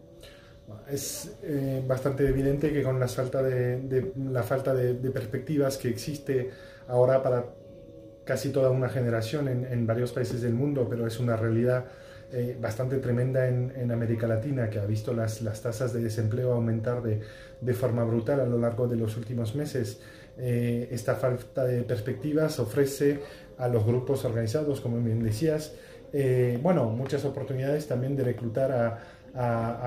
Es 0.89 1.37
eh, 1.43 1.83
bastante 1.87 2.27
evidente 2.29 2.73
que 2.73 2.83
con 2.83 2.99
la 2.99 3.09
falta 3.09 3.43
de, 3.43 4.13
la 4.31 4.43
falta 4.43 4.75
de, 4.75 4.95
perspectivas 5.11 5.77
que 5.77 5.89
existe 5.89 6.51
ahora 6.89 7.23
para 7.23 7.47
casi 8.25 8.51
toda 8.51 8.71
una 8.71 8.89
generación 8.89 9.49
en, 9.49 9.87
varios 9.87 10.13
países 10.13 10.43
del 10.43 10.55
mundo, 10.55 10.89
pero 10.89 11.07
es 11.07 11.21
una 11.21 11.37
realidad 11.37 11.85
eh, 12.33 12.57
bastante 12.61 12.99
tremenda 12.99 13.47
en, 13.47 13.93
América 13.93 14.27
Latina, 14.27 14.69
que 14.69 14.81
ha 14.81 14.87
visto 14.87 15.15
las, 15.15 15.43
las 15.43 15.63
tasas 15.63 15.93
de 15.93 16.01
desempleo 16.01 16.53
aumentar 16.53 17.03
de, 17.03 17.21
de, 17.61 17.75
forma 17.75 18.03
brutal 18.03 18.41
a 18.41 18.47
lo 18.47 18.59
largo 18.59 18.89
de 18.89 18.97
los 18.97 19.17
últimos 19.17 19.55
meses. 19.55 20.01
Eh, 20.39 20.89
esta 20.91 21.15
falta 21.15 21.65
de 21.65 21.83
perspectivas 21.83 22.59
ofrece 22.59 23.21
a 23.59 23.69
los 23.69 23.87
grupos 23.87 24.25
organizados, 24.25 24.81
como 24.81 25.01
bien 25.01 25.23
decías, 25.23 25.73
eh, 26.13 26.59
bueno, 26.63 26.85
muchas 26.91 27.25
oportunidades 27.25 27.87
también 27.87 28.17
de 28.17 28.25
reclutar 28.25 28.73
a, 28.73 28.99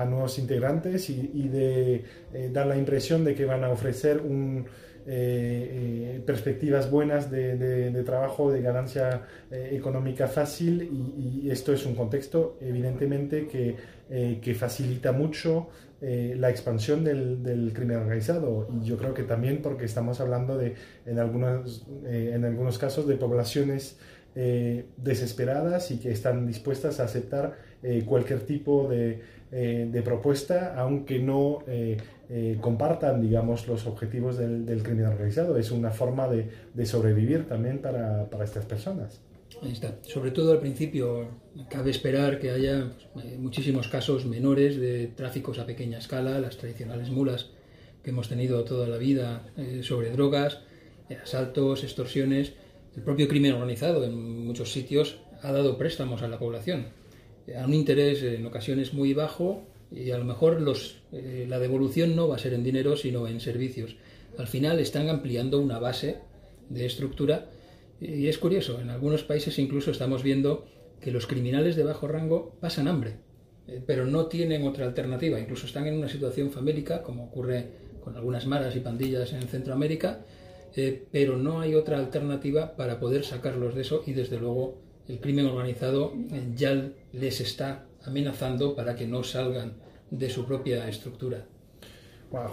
nuevos 0.06 0.38
integrantes 0.38 1.10
y, 1.10 1.48
de 1.48 2.04
dar 2.52 2.66
la 2.66 2.76
impresión 2.76 3.24
de 3.24 3.34
que 3.34 3.44
van 3.44 3.64
a 3.64 3.70
ofrecer 3.70 4.20
eh, 5.06 6.16
eh, 6.16 6.22
perspectivas 6.26 6.90
buenas 6.90 7.30
de, 7.30 8.02
trabajo, 8.04 8.52
de 8.52 8.60
ganancia 8.60 9.22
eh, 9.50 9.70
económica 9.72 10.28
fácil 10.28 10.82
y, 11.16 11.50
esto 11.50 11.72
es 11.72 11.86
un 11.86 11.94
contexto 11.94 12.58
evidentemente 12.60 13.48
que, 13.48 13.76
que 14.40 14.54
facilita 14.54 15.10
mucho 15.12 15.68
la 16.00 16.48
expansión 16.48 17.02
del, 17.02 17.72
crimen 17.74 17.98
organizado. 17.98 18.68
Y 18.80 18.86
yo 18.86 18.96
creo 18.96 19.12
que 19.12 19.24
también 19.24 19.62
porque 19.62 19.84
estamos 19.84 20.20
hablando 20.20 20.56
de 20.56 20.74
en 21.06 21.18
algunos, 21.18 21.86
en 22.06 22.44
algunos 22.44 22.78
casos 22.78 23.06
de 23.08 23.16
poblaciones 23.16 23.98
desesperadas 24.96 25.90
y 25.90 25.98
que 25.98 26.12
están 26.12 26.46
dispuestas 26.46 27.00
a 27.00 27.04
aceptar 27.04 27.58
cualquier 28.06 28.40
tipo 28.40 28.88
de, 28.88 29.20
de 29.50 30.02
propuesta 30.02 30.74
aunque 30.76 31.18
no 31.18 31.64
eh, 32.32 32.58
compartan, 32.60 33.20
digamos, 33.20 33.66
los 33.66 33.88
objetivos 33.88 34.38
del, 34.38 34.82
crimen 34.84 35.06
organizado. 35.06 35.56
Es 35.56 35.72
una 35.72 35.90
forma 35.90 36.28
de, 36.28 36.86
sobrevivir 36.86 37.48
también 37.48 37.78
para, 37.78 38.28
estas 38.44 38.66
personas. 38.66 39.20
Ahí 39.60 39.72
está. 39.72 39.98
Sobre 40.02 40.30
todo 40.30 40.52
al 40.52 40.60
principio 40.60 41.26
cabe 41.68 41.90
esperar 41.90 42.38
que 42.38 42.52
haya 42.52 42.92
pues, 43.12 43.26
eh, 43.26 43.36
muchísimos 43.36 43.88
casos 43.88 44.26
menores 44.26 44.78
de 44.78 45.08
tráficos 45.08 45.58
a 45.58 45.66
pequeña 45.66 45.98
escala, 45.98 46.38
las 46.38 46.56
tradicionales 46.56 47.10
mulas 47.10 47.50
que 48.04 48.10
hemos 48.10 48.28
tenido 48.28 48.62
toda 48.62 48.86
la 48.86 48.96
vida 48.96 49.48
eh, 49.56 49.80
sobre 49.82 50.12
drogas, 50.12 50.60
asaltos, 51.20 51.82
extorsiones. 51.82 52.52
El 52.94 53.02
propio 53.02 53.26
crimen 53.26 53.54
organizado 53.54 54.04
en 54.04 54.46
muchos 54.46 54.70
sitios 54.70 55.18
ha 55.42 55.50
dado 55.50 55.76
préstamos 55.76 56.22
a 56.22 56.28
la 56.28 56.38
población 56.38 56.99
a 57.56 57.64
un 57.64 57.74
interés 57.74 58.22
en 58.22 58.46
ocasiones 58.46 58.94
muy 58.94 59.14
bajo 59.14 59.64
y 59.90 60.10
a 60.10 60.18
lo 60.18 60.24
mejor 60.24 60.60
los, 60.60 61.02
eh, 61.12 61.46
la 61.48 61.58
devolución 61.58 62.14
no 62.14 62.28
va 62.28 62.36
a 62.36 62.38
ser 62.38 62.54
en 62.54 62.62
dinero, 62.62 62.96
sino 62.96 63.26
en 63.26 63.40
servicios. 63.40 63.96
Al 64.38 64.46
final 64.46 64.78
están 64.78 65.08
ampliando 65.08 65.60
una 65.60 65.78
base 65.78 66.18
de 66.68 66.86
estructura 66.86 67.50
y 68.00 68.28
es 68.28 68.38
curioso, 68.38 68.80
en 68.80 68.90
algunos 68.90 69.24
países 69.24 69.58
incluso 69.58 69.90
estamos 69.90 70.22
viendo 70.22 70.64
que 71.00 71.10
los 71.10 71.26
criminales 71.26 71.76
de 71.76 71.84
bajo 71.84 72.08
rango 72.08 72.56
pasan 72.60 72.88
hambre, 72.88 73.16
eh, 73.66 73.82
pero 73.84 74.06
no 74.06 74.26
tienen 74.26 74.66
otra 74.66 74.86
alternativa, 74.86 75.40
incluso 75.40 75.66
están 75.66 75.86
en 75.86 75.94
una 75.94 76.08
situación 76.08 76.50
famélica, 76.50 77.02
como 77.02 77.24
ocurre 77.24 77.66
con 78.02 78.16
algunas 78.16 78.46
maras 78.46 78.76
y 78.76 78.80
pandillas 78.80 79.32
en 79.32 79.42
Centroamérica, 79.42 80.24
eh, 80.76 81.04
pero 81.10 81.36
no 81.36 81.60
hay 81.60 81.74
otra 81.74 81.98
alternativa 81.98 82.76
para 82.76 83.00
poder 83.00 83.24
sacarlos 83.24 83.74
de 83.74 83.82
eso 83.82 84.02
y 84.06 84.12
desde 84.12 84.38
luego 84.38 84.78
el 85.10 85.18
crimen 85.18 85.46
organizado 85.46 86.12
ya 86.54 86.72
les 87.12 87.40
está 87.40 87.84
amenazando 88.04 88.76
para 88.76 88.94
que 88.94 89.06
no 89.06 89.24
salgan 89.24 89.72
de 90.10 90.30
su 90.30 90.46
propia 90.46 90.88
estructura. 90.88 91.44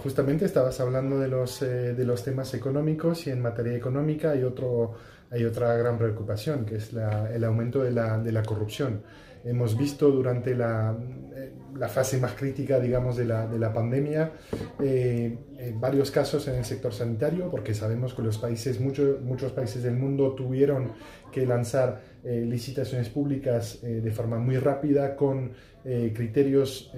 justamente 0.02 0.44
estabas 0.44 0.80
hablando 0.80 1.20
de 1.20 1.28
los, 1.28 1.62
eh, 1.62 1.94
de 1.94 2.04
los 2.04 2.24
temas 2.24 2.52
económicos 2.54 3.26
y 3.28 3.30
en 3.30 3.40
materia 3.40 3.76
económica 3.76 4.32
hay, 4.32 4.42
otro, 4.42 4.94
hay 5.30 5.44
otra 5.44 5.76
gran 5.76 5.98
preocupación, 5.98 6.64
que 6.64 6.76
es 6.76 6.92
el 6.92 7.44
aumento 7.44 7.82
de 7.82 7.92
la, 7.92 8.18
de 8.18 8.32
la 8.32 8.42
corrupción. 8.42 9.02
Hemos 9.44 9.78
visto 9.78 10.10
durante 10.10 10.54
la, 10.56 10.96
eh, 11.34 11.52
la, 11.76 11.88
fase 11.88 12.18
más 12.18 12.32
crítica, 12.32 12.80
digamos, 12.80 13.16
de 13.16 13.24
la, 13.24 13.46
de 13.46 13.58
la 13.58 13.72
pandemia, 13.72 14.32
eh, 14.80 15.38
varios 15.78 16.10
casos 16.10 16.48
en 16.48 16.56
el 16.56 16.64
sector 16.64 16.92
sanitario, 16.92 17.48
porque 17.48 17.72
sabemos 17.72 18.14
que 18.14 18.22
los 18.22 18.36
países, 18.36 18.80
muchos 18.80 19.20
muchos 19.20 19.52
países 19.52 19.84
del 19.84 19.94
mundo 19.94 20.34
tuvieron 20.34 20.92
que 21.30 21.46
lanzar 21.46 22.00
eh, 22.28 22.44
licitaciones 22.44 23.08
públicas 23.08 23.78
eh, 23.82 24.02
de 24.02 24.10
forma 24.10 24.38
muy 24.38 24.58
rápida 24.58 25.16
con 25.16 25.52
eh, 25.82 26.12
criterios 26.14 26.92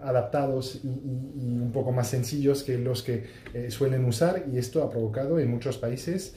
adaptados 0.00 0.80
y, 0.84 0.86
un 0.86 1.72
poco 1.72 1.90
más 1.90 2.06
sencillos 2.06 2.62
que 2.62 2.78
los 2.78 3.02
que 3.02 3.24
suelen 3.68 4.04
usar 4.04 4.44
y 4.52 4.58
esto 4.58 4.84
ha 4.84 4.90
provocado 4.90 5.40
en 5.40 5.50
muchos 5.50 5.78
países 5.78 6.36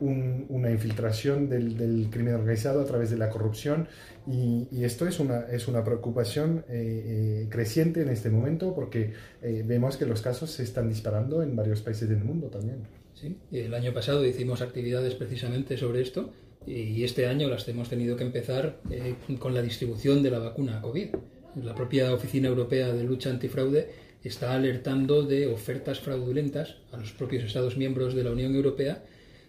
una 0.00 0.70
infiltración 0.70 1.50
del, 1.50 2.08
crimen 2.10 2.34
organizado 2.34 2.80
a 2.80 2.86
través 2.86 3.10
de 3.10 3.18
la 3.18 3.28
corrupción 3.28 3.88
y, 4.26 4.82
esto 4.82 5.06
es 5.06 5.20
una, 5.20 5.40
es 5.50 5.68
una 5.68 5.84
preocupación 5.84 6.64
creciente 7.50 8.00
en 8.00 8.08
este 8.08 8.30
momento 8.30 8.74
porque 8.74 9.12
vemos 9.42 9.98
que 9.98 10.06
los 10.06 10.22
casos 10.22 10.50
se 10.50 10.62
están 10.62 10.88
disparando 10.88 11.42
en 11.42 11.54
varios 11.54 11.82
países 11.82 12.08
del 12.08 12.24
mundo 12.24 12.46
también. 12.46 12.78
Sí, 13.14 13.36
el 13.50 13.74
año 13.74 13.92
pasado 13.92 14.24
hicimos 14.24 14.62
actividades 14.62 15.14
precisamente 15.14 15.76
sobre 15.76 16.00
esto 16.02 16.32
y 16.66 17.04
este 17.04 17.26
año 17.26 17.48
las 17.48 17.66
hemos 17.68 17.88
tenido 17.88 18.16
que 18.16 18.24
empezar 18.24 18.80
eh, 18.90 19.14
con 19.38 19.54
la 19.54 19.62
distribución 19.62 20.22
de 20.22 20.30
la 20.30 20.40
vacuna 20.40 20.80
COVID. 20.82 21.08
La 21.62 21.74
propia 21.74 22.12
Oficina 22.12 22.48
Europea 22.48 22.92
de 22.92 23.04
Lucha 23.04 23.30
Antifraude 23.30 23.88
está 24.24 24.54
alertando 24.54 25.22
de 25.22 25.46
ofertas 25.46 26.00
fraudulentas 26.00 26.76
a 26.92 26.96
los 26.96 27.12
propios 27.12 27.44
Estados 27.44 27.76
miembros 27.76 28.14
de 28.14 28.24
la 28.24 28.32
Unión 28.32 28.54
Europea 28.54 29.04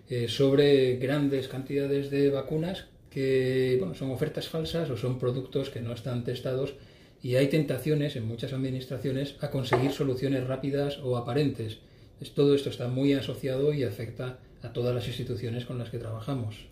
eh, 0.09 0.27
sobre 0.27 0.97
grandes 0.97 1.47
cantidades 1.47 2.11
de 2.11 2.29
vacunas 2.29 2.85
que 3.09 3.77
bueno, 3.79 3.95
son 3.95 4.11
ofertas 4.11 4.47
falsas 4.47 4.89
o 4.89 4.97
son 4.97 5.17
productos 5.17 5.71
que 5.71 5.81
no 5.81 5.93
están 5.93 6.23
testados 6.23 6.75
y 7.23 7.35
hay 7.35 7.47
tentaciones 7.47 8.15
en 8.15 8.27
muchas 8.27 8.53
administraciones 8.53 9.35
a 9.41 9.49
conseguir 9.49 9.91
soluciones 9.91 10.45
rápidas 10.45 10.99
o 10.99 11.17
aparentes. 11.17 11.79
todo 12.35 12.53
esto 12.53 12.69
está 12.69 12.87
muy 12.87 13.13
asociado 13.13 13.73
y 13.73 13.83
afecta 13.83 14.37
a 14.61 14.71
todas 14.71 14.93
las 14.93 15.07
instituciones 15.07 15.65
con 15.65 15.79
las 15.79 15.89
que 15.89 15.97
trabajamos. 15.97 16.67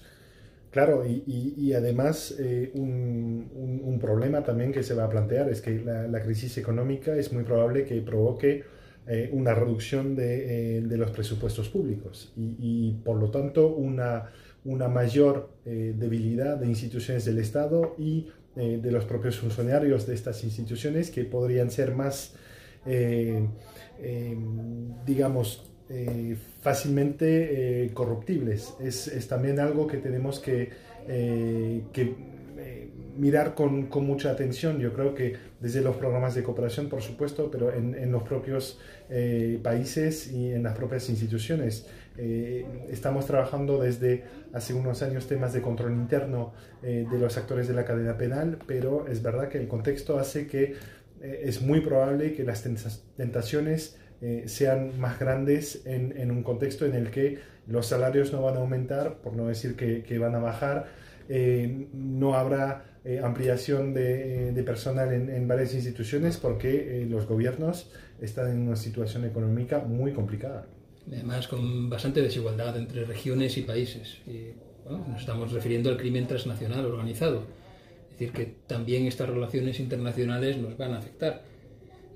Claro, 0.75 1.05
y, 1.07 1.71
además 1.71 2.35
eh, 2.37 2.69
un, 2.73 3.97
problema 4.01 4.43
también 4.43 4.73
que 4.73 4.83
se 4.83 4.93
va 4.93 5.05
a 5.05 5.09
plantear 5.09 5.47
es 5.49 5.61
que 5.61 5.79
la, 5.79 6.21
crisis 6.21 6.57
económica 6.57 7.15
es 7.15 7.31
muy 7.31 7.45
probable 7.45 7.85
que 7.85 8.01
provoque 8.01 8.65
eh, 9.07 9.29
una 9.31 9.55
reducción 9.55 10.17
de, 10.17 10.79
eh, 10.79 10.81
los 10.81 11.11
presupuestos 11.11 11.69
públicos 11.69 12.33
y, 12.35 12.91
por 13.05 13.15
lo 13.15 13.31
tanto 13.31 13.69
una, 13.69 14.31
una 14.65 14.89
mayor 14.89 15.49
debilidad 15.63 16.57
de 16.57 16.67
instituciones 16.67 17.23
del 17.23 17.37
Estado 17.39 17.95
y 17.97 18.27
de 18.55 18.91
los 18.91 19.05
propios 19.05 19.37
funcionarios 19.37 20.05
de 20.05 20.13
estas 20.13 20.43
instituciones 20.43 21.09
que 21.09 21.23
podrían 21.23 21.71
ser 21.71 21.95
más, 21.95 22.35
digamos, 25.05 25.71
eh, 25.87 26.35
fácilmente 26.61 27.83
eh, 27.85 27.93
corruptibles. 27.93 28.73
Es, 28.79 29.27
también 29.27 29.59
algo 29.59 29.85
que 29.85 29.97
tenemos 29.97 30.39
que, 30.39 30.71
eh, 31.07 31.83
mirar 33.15 33.53
con, 33.53 33.87
mucha 34.07 34.31
atención. 34.31 34.79
Yo 34.79 34.91
creo 34.93 35.13
que 35.13 35.35
desde 35.59 35.81
los 35.81 35.95
programas 35.95 36.33
de 36.33 36.41
cooperación, 36.41 36.89
por 36.89 37.03
supuesto, 37.03 37.51
pero 37.51 37.71
en, 37.71 38.11
los 38.11 38.23
propios 38.23 38.79
países 39.61 40.31
y 40.31 40.51
en 40.51 40.63
las 40.63 40.75
propias 40.75 41.07
instituciones. 41.09 41.85
estamos 42.89 43.27
trabajando 43.27 43.79
desde 43.79 44.23
hace 44.53 44.73
unos 44.73 45.03
años 45.03 45.27
temas 45.27 45.53
de 45.53 45.61
control 45.61 45.93
interno 45.93 46.53
de 46.81 47.17
los 47.19 47.37
actores 47.37 47.67
de 47.67 47.73
la 47.75 47.85
cadena 47.85 48.17
penal, 48.17 48.57
pero 48.65 49.07
es 49.07 49.21
verdad 49.21 49.49
que 49.49 49.59
el 49.59 49.67
contexto 49.67 50.17
hace 50.17 50.47
que 50.47 50.73
es 51.21 51.61
muy 51.61 51.81
probable 51.81 52.33
que 52.33 52.43
las 52.43 52.63
tentaciones 53.15 53.97
eh, 54.27 54.47
sean 54.47 54.99
más 54.99 55.19
grandes 55.19 55.83
en, 55.85 56.31
un 56.31 56.41
contexto 56.41 56.87
en 56.87 56.95
el 56.95 57.11
que 57.11 57.37
los 57.67 57.85
salarios 57.85 58.33
no 58.33 58.41
van 58.41 58.55
a 58.55 58.57
aumentar, 58.57 59.17
por 59.17 59.35
no 59.35 59.45
decir 59.45 59.75
que, 59.75 60.17
van 60.17 60.33
a 60.33 60.39
bajar, 60.39 60.87
eh, 61.29 61.85
no 61.93 62.33
habrá 62.33 62.85
eh, 63.03 63.21
ampliación 63.23 63.93
de, 63.93 64.63
personal 64.65 65.13
en, 65.13 65.47
varias 65.47 65.75
instituciones 65.75 66.37
porque 66.37 67.05
los 67.07 67.27
gobiernos 67.27 67.91
están 68.19 68.49
en 68.49 68.61
una 68.61 68.75
situación 68.75 69.25
económica 69.25 69.81
muy 69.81 70.11
complicada. 70.11 70.65
Además, 71.07 71.47
con 71.47 71.87
bastante 71.87 72.23
desigualdad 72.23 72.75
entre 72.77 73.05
regiones 73.05 73.55
y 73.59 73.61
países. 73.61 74.21
nos 74.89 75.19
estamos 75.19 75.51
refiriendo 75.51 75.91
al 75.91 75.97
crimen 75.97 76.25
transnacional 76.25 76.83
organizado. 76.83 77.43
Es 78.13 78.19
decir, 78.19 78.33
que 78.33 78.55
también 78.65 79.05
estas 79.05 79.29
relaciones 79.29 79.79
internacionales 79.79 80.57
nos 80.57 80.75
van 80.77 80.93
a 80.93 80.97
afectar 80.97 81.43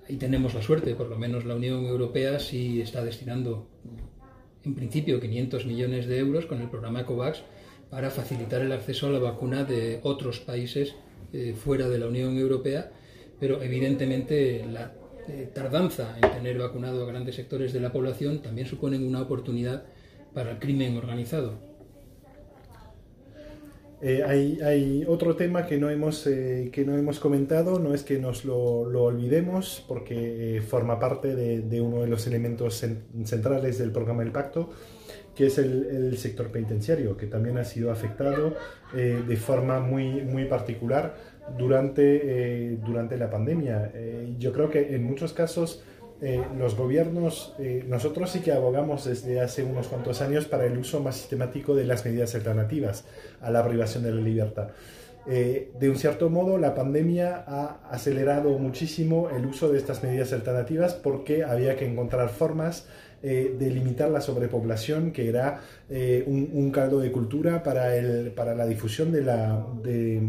y 0.09 0.17
tenemos 0.17 0.55
la 0.55 0.61
suerte, 0.61 0.95
por 0.95 1.07
lo 1.07 1.17
menos 1.17 1.45
la 1.45 1.55
Unión 1.55 1.85
Europea 1.85 2.39
sí 2.39 2.81
está 2.81 3.03
destinando 3.03 3.67
en 4.65 4.73
principio 4.73 5.21
500 5.21 5.65
millones 5.67 6.07
de 6.07 6.17
euros 6.17 6.47
con 6.47 6.61
el 6.61 6.69
programa 6.69 7.05
COVAX 7.05 7.43
para 7.91 8.09
facilitar 8.09 8.61
el 8.61 8.71
acceso 8.71 9.07
a 9.07 9.11
la 9.11 9.19
vacuna 9.19 9.63
de 9.63 9.99
otros 10.03 10.39
países 10.39 10.95
eh, 11.31 11.53
fuera 11.53 11.87
de 11.87 11.99
la 11.99 12.07
Unión 12.07 12.37
Europea, 12.37 12.91
pero 13.39 13.61
evidentemente 13.61 14.65
la 14.65 14.93
eh, 15.27 15.47
tardanza 15.53 16.17
en 16.21 16.31
tener 16.31 16.57
vacunado 16.57 17.03
a 17.03 17.07
grandes 17.07 17.35
sectores 17.35 17.71
de 17.71 17.79
la 17.79 17.91
población 17.91 18.41
también 18.41 18.67
suponen 18.67 19.07
una 19.07 19.21
oportunidad 19.21 19.83
para 20.33 20.51
el 20.51 20.59
crimen 20.59 20.97
organizado. 20.97 21.68
Eh, 24.01 24.23
hay, 24.23 25.03
otro 25.07 25.35
tema 25.35 25.65
que 25.65 25.77
no 25.77 25.89
hemos, 25.89 26.25
eh, 26.25 26.69
que 26.71 26.85
no 26.85 26.97
hemos 26.97 27.19
comentado, 27.19 27.79
no 27.79 27.93
es 27.93 28.03
que 28.03 28.17
nos 28.17 28.45
lo, 28.45 28.57
olvidemos, 28.57 29.83
porque 29.87 30.57
eh, 30.57 30.61
forma 30.61 30.99
parte 30.99 31.35
de, 31.35 31.81
uno 31.81 32.01
de 32.01 32.07
los 32.07 32.25
elementos 32.25 32.85
centrales 33.25 33.77
del 33.77 33.91
programa 33.91 34.23
del 34.23 34.31
pacto, 34.31 34.69
que 35.35 35.47
es 35.47 35.57
el, 35.57 36.17
sector 36.17 36.49
penitenciario, 36.49 37.17
que 37.17 37.27
también 37.27 37.57
ha 37.57 37.63
sido 37.65 37.91
afectado 37.91 38.55
de 38.93 39.37
forma 39.37 39.79
muy, 39.79 40.21
muy 40.23 40.45
particular 40.45 41.15
durante, 41.57 42.77
durante 42.85 43.15
la 43.17 43.29
pandemia. 43.29 43.93
yo 44.37 44.51
creo 44.51 44.69
que 44.69 44.95
en 44.95 45.05
muchos 45.05 45.31
casos 45.31 45.81
eh, 46.21 46.43
los 46.57 46.75
gobiernos, 46.75 47.55
eh, 47.59 47.85
nosotros 47.87 48.29
sí 48.29 48.41
que 48.41 48.51
abogamos 48.51 49.05
desde 49.05 49.39
hace 49.39 49.63
unos 49.63 49.87
cuantos 49.87 50.21
años 50.21 50.45
para 50.45 50.65
el 50.65 50.77
uso 50.77 50.99
más 50.99 51.15
sistemático 51.15 51.75
de 51.75 51.85
las 51.85 52.03
medidas 52.03 52.35
alternativas 52.35 53.05
a 53.41 53.49
la 53.51 53.65
privación 53.65 54.03
de 54.03 54.11
la 54.11 54.19
libertad. 54.19 54.67
Eh, 55.27 55.71
de 55.79 55.89
un 55.89 55.95
cierto 55.95 56.29
modo, 56.29 56.57
la 56.57 56.75
pandemia 56.75 57.45
ha 57.47 57.79
acelerado 57.89 58.57
muchísimo 58.57 59.29
el 59.29 59.45
uso 59.45 59.69
de 59.69 59.77
estas 59.77 60.03
medidas 60.03 60.33
alternativas 60.33 60.93
porque 60.93 61.45
había 61.45 61.77
que 61.77 61.87
encontrar 61.87 62.29
formas 62.29 62.87
de 63.21 63.69
limitar 63.69 64.09
la 64.09 64.21
sobrepoblación, 64.21 65.11
que 65.11 65.27
era 65.27 65.59
un, 65.89 66.71
caldo 66.71 67.01
de 67.01 67.11
cultura 67.11 67.63
para, 67.63 67.97
el, 67.97 68.31
para 68.31 68.55
la 68.55 68.65
difusión 68.65 69.11
de 69.11 69.21
la, 69.21 69.61
de, 69.83 70.21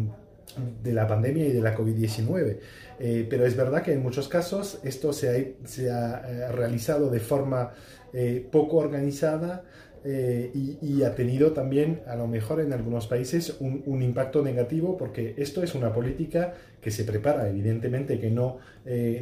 de 0.83 0.92
la 0.92 1.07
pandemia 1.07 1.47
y 1.47 1.52
de 1.52 1.61
la 1.61 1.76
COVID-19. 1.76 2.59
Eh, 2.99 3.26
pero 3.28 3.47
es 3.47 3.57
verdad 3.57 3.83
que 3.83 3.92
en 3.92 4.02
muchos 4.02 4.28
casos 4.28 4.78
esto 4.85 5.12
se 5.12 5.28
ha, 5.30 5.66
se 5.66 5.90
ha 5.90 6.23
eh, 6.28 6.52
realizado 6.52 7.11
de 7.11 7.21
forma 7.21 7.73
eh, 8.12 8.47
poco 8.50 8.76
organizada 8.76 9.64
y, 10.02 11.02
ha 11.02 11.14
tenido 11.14 11.52
también, 11.52 12.00
a 12.07 12.16
lo 12.16 12.26
mejor 12.26 12.62
en 12.62 12.73
algunos 12.73 13.07
países, 13.07 13.59
un, 13.61 14.02
impacto 14.02 14.42
negativo 14.42 14.97
porque 14.97 15.35
esto 15.37 15.62
es 15.62 15.75
una 15.75 15.92
política 15.92 16.54
que 16.80 16.90
se 16.90 17.04
prepara, 17.04 17.50
evidentemente, 17.50 18.19
que 18.19 18.30
no, 18.30 18.61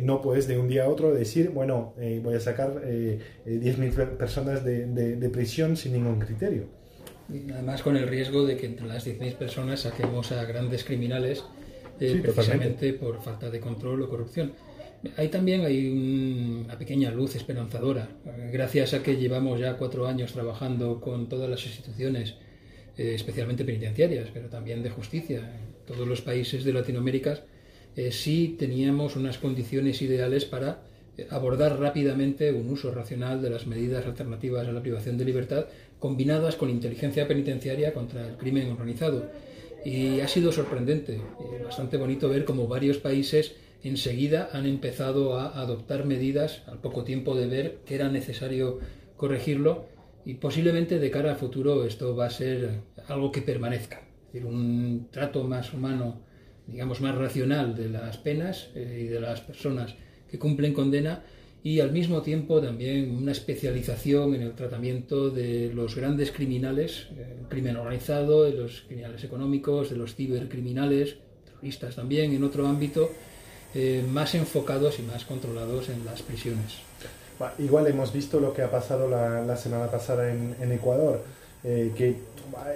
no 0.02 0.22
puedes 0.22 0.46
de 0.46 0.56
un 0.56 0.68
día 0.68 0.84
a 0.84 0.88
otro 0.88 1.12
decir, 1.12 1.50
bueno, 1.50 1.94
voy 2.22 2.36
a 2.36 2.38
sacar 2.38 2.80
10.000 2.84 4.16
personas 4.18 4.64
de, 4.64 4.86
de 4.86 5.28
prisión 5.30 5.76
sin 5.76 5.94
ningún 5.94 6.20
criterio. 6.20 6.77
Además, 7.28 7.82
con 7.82 7.96
el 7.96 8.08
riesgo 8.08 8.46
de 8.46 8.56
que 8.56 8.66
entre 8.66 8.86
las 8.86 9.06
10.000 9.06 9.34
personas 9.34 9.80
saquemos 9.80 10.32
a 10.32 10.44
grandes 10.44 10.84
criminales 10.84 11.44
eh, 12.00 12.20
precisamente 12.22 12.92
por 12.94 13.22
falta 13.22 13.50
de 13.50 13.60
control 13.60 14.02
o 14.02 14.08
corrupción. 14.08 14.52
Ahí 15.16 15.28
también 15.28 15.64
hay 15.64 16.64
una 16.64 16.78
pequeña 16.78 17.10
luz 17.10 17.36
esperanzadora. 17.36 18.08
Gracias 18.52 18.94
a 18.94 19.02
que 19.02 19.16
llevamos 19.16 19.60
ya 19.60 19.76
cuatro 19.76 20.06
años 20.06 20.32
trabajando 20.32 21.00
con 21.00 21.28
todas 21.28 21.48
las 21.48 21.64
instituciones, 21.66 22.34
eh, 22.96 23.14
especialmente 23.14 23.64
penitenciarias, 23.64 24.28
pero 24.32 24.48
también 24.48 24.82
de 24.82 24.90
justicia, 24.90 25.38
en 25.38 25.86
todos 25.86 26.08
los 26.08 26.22
países 26.22 26.64
de 26.64 26.72
Latinoamérica, 26.72 27.40
eh, 27.94 28.10
sí 28.10 28.56
teníamos 28.58 29.16
unas 29.16 29.38
condiciones 29.38 30.00
ideales 30.02 30.44
para 30.44 30.82
abordar 31.30 31.78
rápidamente 31.80 32.52
un 32.52 32.70
uso 32.70 32.92
racional 32.92 33.42
de 33.42 33.50
las 33.50 33.66
medidas 33.66 34.06
alternativas 34.06 34.68
a 34.68 34.72
la 34.72 34.82
privación 34.82 35.18
de 35.18 35.24
libertad, 35.24 35.66
combinadas 35.98 36.56
con 36.56 36.70
inteligencia 36.70 37.26
penitenciaria 37.26 37.92
contra 37.92 38.26
el 38.26 38.36
crimen 38.36 38.70
organizado. 38.70 39.30
Y 39.84 40.20
ha 40.20 40.28
sido 40.28 40.52
sorprendente, 40.52 41.20
bastante 41.64 41.96
bonito 41.96 42.28
ver 42.28 42.44
cómo 42.44 42.66
varios 42.66 42.98
países 42.98 43.54
enseguida 43.82 44.50
han 44.52 44.66
empezado 44.66 45.38
a 45.38 45.60
adoptar 45.60 46.04
medidas 46.04 46.62
al 46.66 46.78
poco 46.78 47.04
tiempo 47.04 47.36
de 47.36 47.46
ver 47.46 47.78
que 47.86 47.94
era 47.94 48.08
necesario 48.08 48.80
corregirlo 49.16 49.86
y 50.24 50.34
posiblemente 50.34 50.98
de 50.98 51.10
cara 51.10 51.32
a 51.32 51.36
futuro 51.36 51.84
esto 51.84 52.14
va 52.16 52.26
a 52.26 52.30
ser 52.30 52.82
algo 53.06 53.30
que 53.32 53.42
permanezca, 53.42 54.00
es 54.26 54.32
decir, 54.32 54.46
un 54.46 55.08
trato 55.10 55.44
más 55.44 55.72
humano, 55.72 56.20
digamos 56.66 57.00
más 57.00 57.14
racional 57.14 57.76
de 57.76 57.88
las 57.88 58.18
penas 58.18 58.70
eh, 58.74 59.04
y 59.04 59.08
de 59.08 59.20
las 59.20 59.40
personas 59.40 59.94
que 60.28 60.38
cumplen 60.38 60.74
condena 60.74 61.22
y 61.62 61.80
al 61.80 61.92
mismo 61.92 62.22
tiempo 62.22 62.60
también 62.60 63.10
una 63.16 63.32
especialización 63.32 64.34
en 64.34 64.42
el 64.42 64.52
tratamiento 64.52 65.30
de 65.30 65.72
los 65.74 65.96
grandes 65.96 66.30
criminales, 66.30 67.08
crimen 67.48 67.76
organizado, 67.76 68.44
de 68.44 68.52
los 68.52 68.82
criminales 68.82 69.24
económicos, 69.24 69.90
de 69.90 69.96
los 69.96 70.14
cibercriminales, 70.14 71.16
terroristas 71.44 71.96
también 71.96 72.32
en 72.32 72.44
otro 72.44 72.66
ámbito, 72.66 73.10
eh, 73.74 74.04
más 74.08 74.34
enfocados 74.34 74.98
y 74.98 75.02
más 75.02 75.24
controlados 75.24 75.88
en 75.88 76.04
las 76.04 76.22
prisiones. 76.22 76.78
Igual 77.58 77.86
hemos 77.86 78.12
visto 78.12 78.40
lo 78.40 78.52
que 78.52 78.62
ha 78.62 78.70
pasado 78.70 79.08
la, 79.08 79.56
semana 79.56 79.90
pasada 79.90 80.32
en, 80.32 80.72
Ecuador, 80.72 81.22
eh, 81.62 81.92
que 81.96 82.16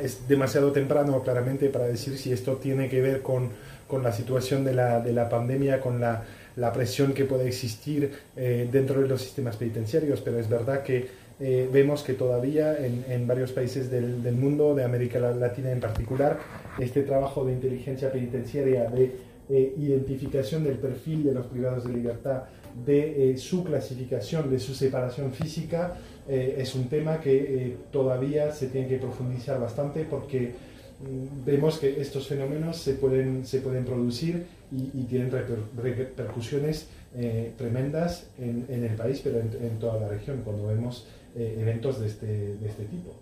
es 0.00 0.28
demasiado 0.28 0.72
temprano 0.72 1.22
claramente 1.22 1.68
para 1.68 1.86
decir 1.86 2.18
si 2.18 2.32
esto 2.32 2.56
tiene 2.56 2.88
que 2.88 3.00
ver 3.00 3.22
con, 3.22 3.50
con 3.88 4.02
la 4.02 4.12
situación 4.12 4.64
de 4.64 4.74
la, 4.74 5.00
de 5.00 5.12
la 5.12 5.28
pandemia, 5.28 5.80
con 5.80 6.00
la 6.00 6.24
la 6.56 6.72
presión 6.72 7.12
que 7.12 7.24
puede 7.24 7.48
existir 7.48 8.12
eh, 8.36 8.68
dentro 8.70 9.00
de 9.00 9.08
los 9.08 9.22
sistemas 9.22 9.56
penitenciarios, 9.56 10.20
pero 10.20 10.38
es 10.38 10.48
verdad 10.48 10.82
que 10.82 11.08
eh, 11.40 11.68
vemos 11.72 12.02
que 12.02 12.14
todavía 12.14 12.76
en, 12.78 13.26
varios 13.26 13.52
países 13.52 13.90
del, 13.90 14.32
mundo, 14.32 14.74
de 14.74 14.84
América 14.84 15.18
Latina 15.18 15.72
en 15.72 15.80
particular, 15.80 16.38
este 16.78 17.02
trabajo 17.02 17.44
de 17.44 17.52
inteligencia 17.52 18.12
penitenciaria, 18.12 18.88
de 18.90 19.12
eh, 19.48 19.74
identificación 19.78 20.62
del 20.62 20.76
perfil 20.76 21.24
de 21.24 21.32
los 21.32 21.46
privados 21.46 21.84
de 21.84 21.92
libertad, 21.92 22.44
de 22.86 23.36
su 23.36 23.64
clasificación, 23.64 24.50
de 24.50 24.58
su 24.58 24.74
separación 24.74 25.32
física, 25.32 25.94
es 26.28 26.74
un 26.74 26.88
tema 26.88 27.20
que 27.20 27.76
todavía 27.90 28.52
se 28.52 28.68
tiene 28.68 28.86
que 28.86 28.98
profundizar 28.98 29.60
bastante 29.60 30.04
porque 30.04 30.52
mm, 31.00 31.44
vemos 31.44 31.78
que 31.78 32.00
estos 32.00 32.28
fenómenos 32.28 32.76
se 32.76 32.94
pueden, 32.94 33.44
se 33.44 33.60
pueden 33.60 33.84
producir 33.84 34.46
y, 34.72 35.02
tienen 35.04 35.30
repercusiones 35.30 36.88
eh, 37.14 37.52
tremendas 37.58 38.30
en, 38.38 38.66
el 38.70 38.94
país, 38.96 39.20
pero 39.22 39.38
en, 39.40 39.78
toda 39.78 40.00
la 40.00 40.08
región, 40.08 40.40
cuando 40.42 40.66
vemos 40.68 41.06
eh, 41.36 41.58
eventos 41.60 42.00
de 42.00 42.06
este, 42.06 42.56
de 42.56 42.68
este 42.68 42.84
tipo. 42.84 43.14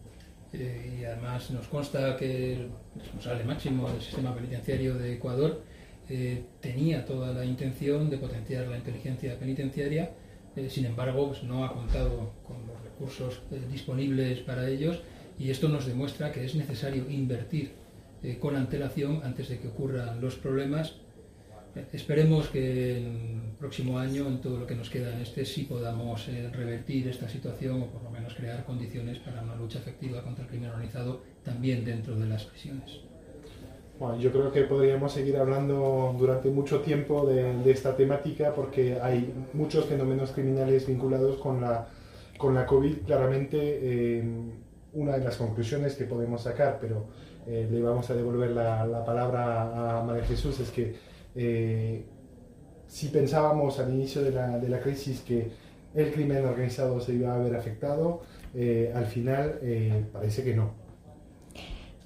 Eh, 0.52 0.98
y 1.00 1.04
además 1.04 1.50
nos 1.50 1.66
consta 1.66 2.16
que 2.16 2.54
el 2.54 2.68
responsable 2.96 3.44
máximo 3.44 3.90
del 3.90 4.00
sistema 4.00 4.34
penitenciario 4.34 4.94
de 4.94 5.14
Ecuador 5.14 5.62
tenía 6.60 7.04
toda 7.04 7.32
la 7.32 7.44
intención 7.44 8.10
de 8.10 8.18
potenciar 8.18 8.66
la 8.66 8.76
inteligencia 8.76 9.38
penitenciaria, 9.38 10.10
sin 10.68 10.86
embargo 10.86 11.28
pues 11.28 11.44
no 11.44 11.64
ha 11.64 11.72
contado 11.72 12.32
con 12.44 12.56
recursos 13.00 13.40
disponibles 13.70 14.40
para 14.40 14.68
ellos 14.68 15.00
y 15.38 15.50
esto 15.50 15.68
nos 15.68 15.86
demuestra 15.86 16.32
que 16.32 16.44
es 16.44 16.54
necesario 16.54 17.08
invertir 17.10 17.72
con 18.38 18.56
antelación 18.56 19.22
antes 19.24 19.48
de 19.48 19.58
que 19.58 19.68
ocurran 19.68 20.20
los 20.20 20.34
problemas 20.34 20.94
Esperemos 21.92 22.48
que 22.48 22.98
el 22.98 23.52
próximo 23.58 23.98
año, 23.98 24.26
en 24.26 24.40
todo 24.40 24.58
lo 24.58 24.66
que 24.66 24.74
nos 24.74 24.90
queda 24.90 25.14
en 25.14 25.20
este, 25.20 25.44
sí 25.44 25.64
podamos 25.64 26.28
eh, 26.28 26.50
revertir 26.52 27.06
esta 27.06 27.28
situación 27.28 27.82
o 27.82 27.86
por 27.86 28.02
lo 28.02 28.10
menos 28.10 28.34
crear 28.34 28.64
condiciones 28.64 29.18
para 29.18 29.40
una 29.42 29.54
lucha 29.54 29.78
efectiva 29.78 30.22
contra 30.22 30.44
el 30.44 30.50
crimen 30.50 30.70
organizado 30.70 31.20
también 31.44 31.84
dentro 31.84 32.16
de 32.16 32.26
las 32.26 32.44
prisiones. 32.44 33.00
Bueno, 34.00 34.18
yo 34.18 34.32
creo 34.32 34.50
que 34.50 34.62
podríamos 34.62 35.12
seguir 35.12 35.36
hablando 35.36 36.14
durante 36.18 36.48
mucho 36.48 36.80
tiempo 36.80 37.26
de, 37.26 37.70
esta 37.70 37.96
temática 37.96 38.52
porque 38.54 38.98
hay 39.00 39.32
muchos 39.52 39.84
fenómenos 39.84 40.32
criminales 40.32 40.86
vinculados 40.86 41.36
con 41.36 41.60
la, 41.60 41.86
con 42.40 42.54
la 42.54 42.64
COVID. 42.64 43.02
Claramente, 43.04 43.58
eh, 43.60 44.24
una 44.94 45.18
de 45.18 45.22
las 45.22 45.36
conclusiones 45.36 45.94
que 45.94 46.04
podemos 46.04 46.42
sacar, 46.42 46.78
pero 46.80 47.08
eh, 47.46 47.68
le 47.70 47.82
vamos 47.82 48.08
a 48.08 48.14
devolver 48.14 48.50
la, 48.52 48.86
la 48.86 49.04
palabra 49.04 49.98
a 49.98 50.02
María 50.02 50.24
Jesús, 50.24 50.58
es 50.58 50.70
que 50.70 50.96
eh, 51.36 52.06
si 52.86 53.08
pensábamos 53.08 53.78
al 53.78 53.92
inicio 53.92 54.22
de 54.22 54.30
la, 54.32 54.58
de 54.58 54.68
la, 54.70 54.80
crisis 54.80 55.20
que 55.20 55.50
el 55.94 56.10
crimen 56.12 56.44
organizado 56.46 56.98
se 57.00 57.12
iba 57.12 57.34
a 57.34 57.38
ver 57.38 57.54
afectado, 57.54 58.22
al 58.94 59.06
final 59.06 59.60
parece 60.12 60.42
que 60.42 60.54
no. 60.54 60.79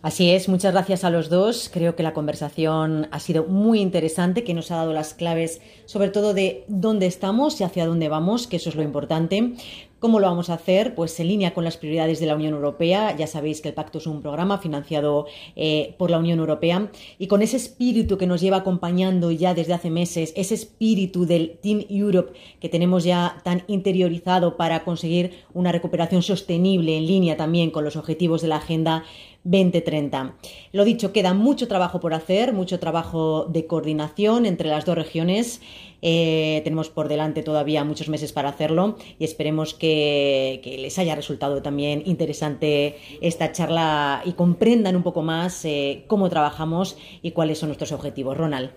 Así 0.05 0.29
es, 0.29 0.51
muchas 0.51 0.75
gracias 0.75 1.03
a 1.03 1.09
los 1.09 1.31
dos. 1.31 1.71
Creo 1.73 1.97
que 1.97 2.03
la 2.03 2.13
conversación 2.13 3.09
ha 3.11 3.21
sido 3.21 3.45
muy 3.45 3.81
interesante, 3.81 4.45
que 4.45 4.53
nos 4.53 4.71
ha 4.71 4.77
dado 4.77 4.93
las 4.93 5.15
claves 5.15 5.63
sobre 5.87 6.11
todo 6.11 6.35
de 6.35 6.67
dónde 6.69 7.07
estamos 7.07 7.59
y 7.59 7.65
hacia 7.65 7.87
dónde 7.87 8.11
vamos, 8.11 8.47
que 8.47 8.57
eso 8.57 8.69
es 8.69 8.77
lo 8.77 8.83
importante. 8.83 9.55
¿Cómo 10.01 10.21
lo 10.21 10.27
vamos 10.27 10.51
a 10.51 10.55
hacer? 10.55 10.95
Pues 10.95 11.19
en 11.19 11.29
línea 11.29 11.55
con 11.55 11.65
las 11.65 11.79
prioridades 11.79 12.21
de 12.21 12.27
la 12.27 12.35
Unión 12.35 12.53
Europea. 12.53 13.17
Ya 13.17 13.27
sabéis 13.27 13.63
que 13.63 13.69
el 13.69 13.75
pacto 13.75 13.97
es 13.97 14.07
un 14.07 14.21
programa 14.21 14.59
financiado 14.59 15.25
eh, 15.57 15.95
por 15.97 16.11
la 16.11 16.19
Unión 16.19 16.39
Europea 16.39 16.91
y 17.19 17.27
con 17.27 17.41
ese 17.41 17.57
espíritu 17.57 18.19
que 18.19 18.27
nos 18.27 18.43
lleva 18.43 18.59
acompañando 18.59 19.31
ya 19.31 19.55
desde 19.55 19.73
hace 19.73 19.89
meses, 19.89 20.35
ese 20.37 20.53
espíritu 20.53 21.25
del 21.25 21.57
Team 21.63 21.87
Europe 21.89 22.35
que 22.61 22.69
tenemos 22.69 23.05
ya 23.05 23.41
tan 23.45 23.63
interiorizado 23.67 24.59
para 24.59 24.85
conseguir 24.85 25.31
una 25.55 25.73
recuperación 25.73 26.23
sostenible 26.23 26.99
en 26.99 27.07
línea 27.07 27.39
también 27.39 27.71
con 27.71 27.85
los 27.85 27.97
objetivos 27.97 28.43
de 28.43 28.49
la 28.49 28.57
Agenda 28.57 29.05
2030. 29.45 30.35
Lo 30.73 30.85
dicho, 30.85 31.13
queda 31.13 31.35
mucho 31.35 31.69
trabajo 31.69 32.01
por 32.01 32.15
hacer, 32.15 32.53
mucho 32.53 32.81
trabajo 32.81 33.45
de 33.45 33.67
coordinación 33.67 34.47
entre 34.47 34.69
las 34.69 34.85
dos 34.85 34.97
regiones. 34.97 35.61
Eh, 36.03 36.61
tenemos 36.65 36.91
por 36.91 37.09
delante 37.09 37.43
todavía 37.43 37.85
muchos 37.85 38.09
meses 38.09 38.33
para 38.33 38.51
hacerlo 38.51 38.99
y 39.19 39.25
esperemos 39.25 39.73
que, 39.73 40.61
les 40.79 40.99
haya 40.99 41.15
resultado 41.15 41.63
también 41.63 42.03
interesante 42.05 42.99
esta 43.23 43.53
charla 43.53 44.23
y 44.25 44.33
comprendan 44.33 44.97
un 44.97 45.03
poco 45.03 45.23
más 45.23 45.65
eh, 45.65 46.05
cómo 46.07 46.29
trabajamos 46.29 46.99
y 47.23 47.31
cuáles 47.31 47.59
son 47.59 47.69
nuestros 47.69 47.93
objetivos. 47.93 48.37
Ronald. 48.37 48.71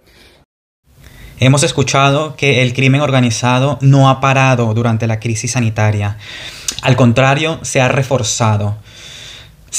Hemos 1.39 1.63
escuchado 1.63 2.35
que 2.35 2.63
el 2.63 2.73
crimen 2.73 3.01
organizado 3.01 3.77
no 3.81 4.09
ha 4.09 4.19
parado 4.19 4.73
durante 4.73 5.05
la 5.05 5.19
crisis 5.19 5.51
sanitaria. 5.51 6.17
Al 6.81 6.95
contrario, 6.95 7.59
se 7.61 7.79
ha 7.79 7.87
reforzado. 7.89 8.77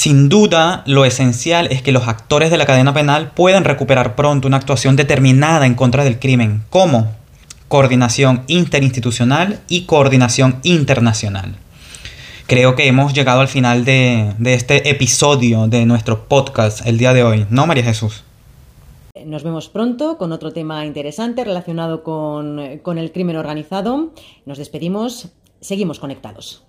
Sin 0.01 0.29
duda, 0.29 0.81
lo 0.85 1.03
esencial 1.03 1.67
es 1.71 1.81
que 1.81 1.91
los 1.91 2.07
actores 2.07 2.51
de 2.51 2.57
la 2.57 2.65
cadena 2.65 2.93
penal 2.93 3.31
puedan 3.35 3.65
recuperar 3.65 4.15
pronto 4.15 4.47
una 4.47 4.55
actuación 4.55 4.95
determinada 4.95 5.65
en 5.65 5.75
contra 5.75 6.05
del 6.05 6.19
crimen, 6.19 6.63
como 6.69 7.11
coordinación 7.67 8.45
interinstitucional 8.47 9.59
y 9.67 9.81
coordinación 9.81 10.61
internacional. 10.63 11.57
Creo 12.47 12.77
que 12.77 12.87
hemos 12.87 13.13
llegado 13.13 13.41
al 13.41 13.49
final 13.49 13.83
de, 13.83 14.35
este 14.45 14.89
episodio 14.89 15.67
de 15.67 15.85
nuestro 15.85 16.29
podcast 16.29 16.87
el 16.87 16.97
día 16.97 17.11
de 17.11 17.25
hoy, 17.25 17.45
¿no, 17.49 17.67
María 17.67 17.83
Jesús? 17.83 18.23
Nos 19.25 19.43
vemos 19.43 19.67
pronto 19.67 20.17
con 20.17 20.31
otro 20.31 20.53
tema 20.53 20.85
interesante 20.85 21.43
relacionado 21.43 22.03
con, 22.03 22.57
el 22.57 23.11
crimen 23.11 23.35
organizado. 23.35 24.13
Nos 24.45 24.59
despedimos, 24.59 25.27
seguimos 25.59 25.99
conectados. 25.99 26.63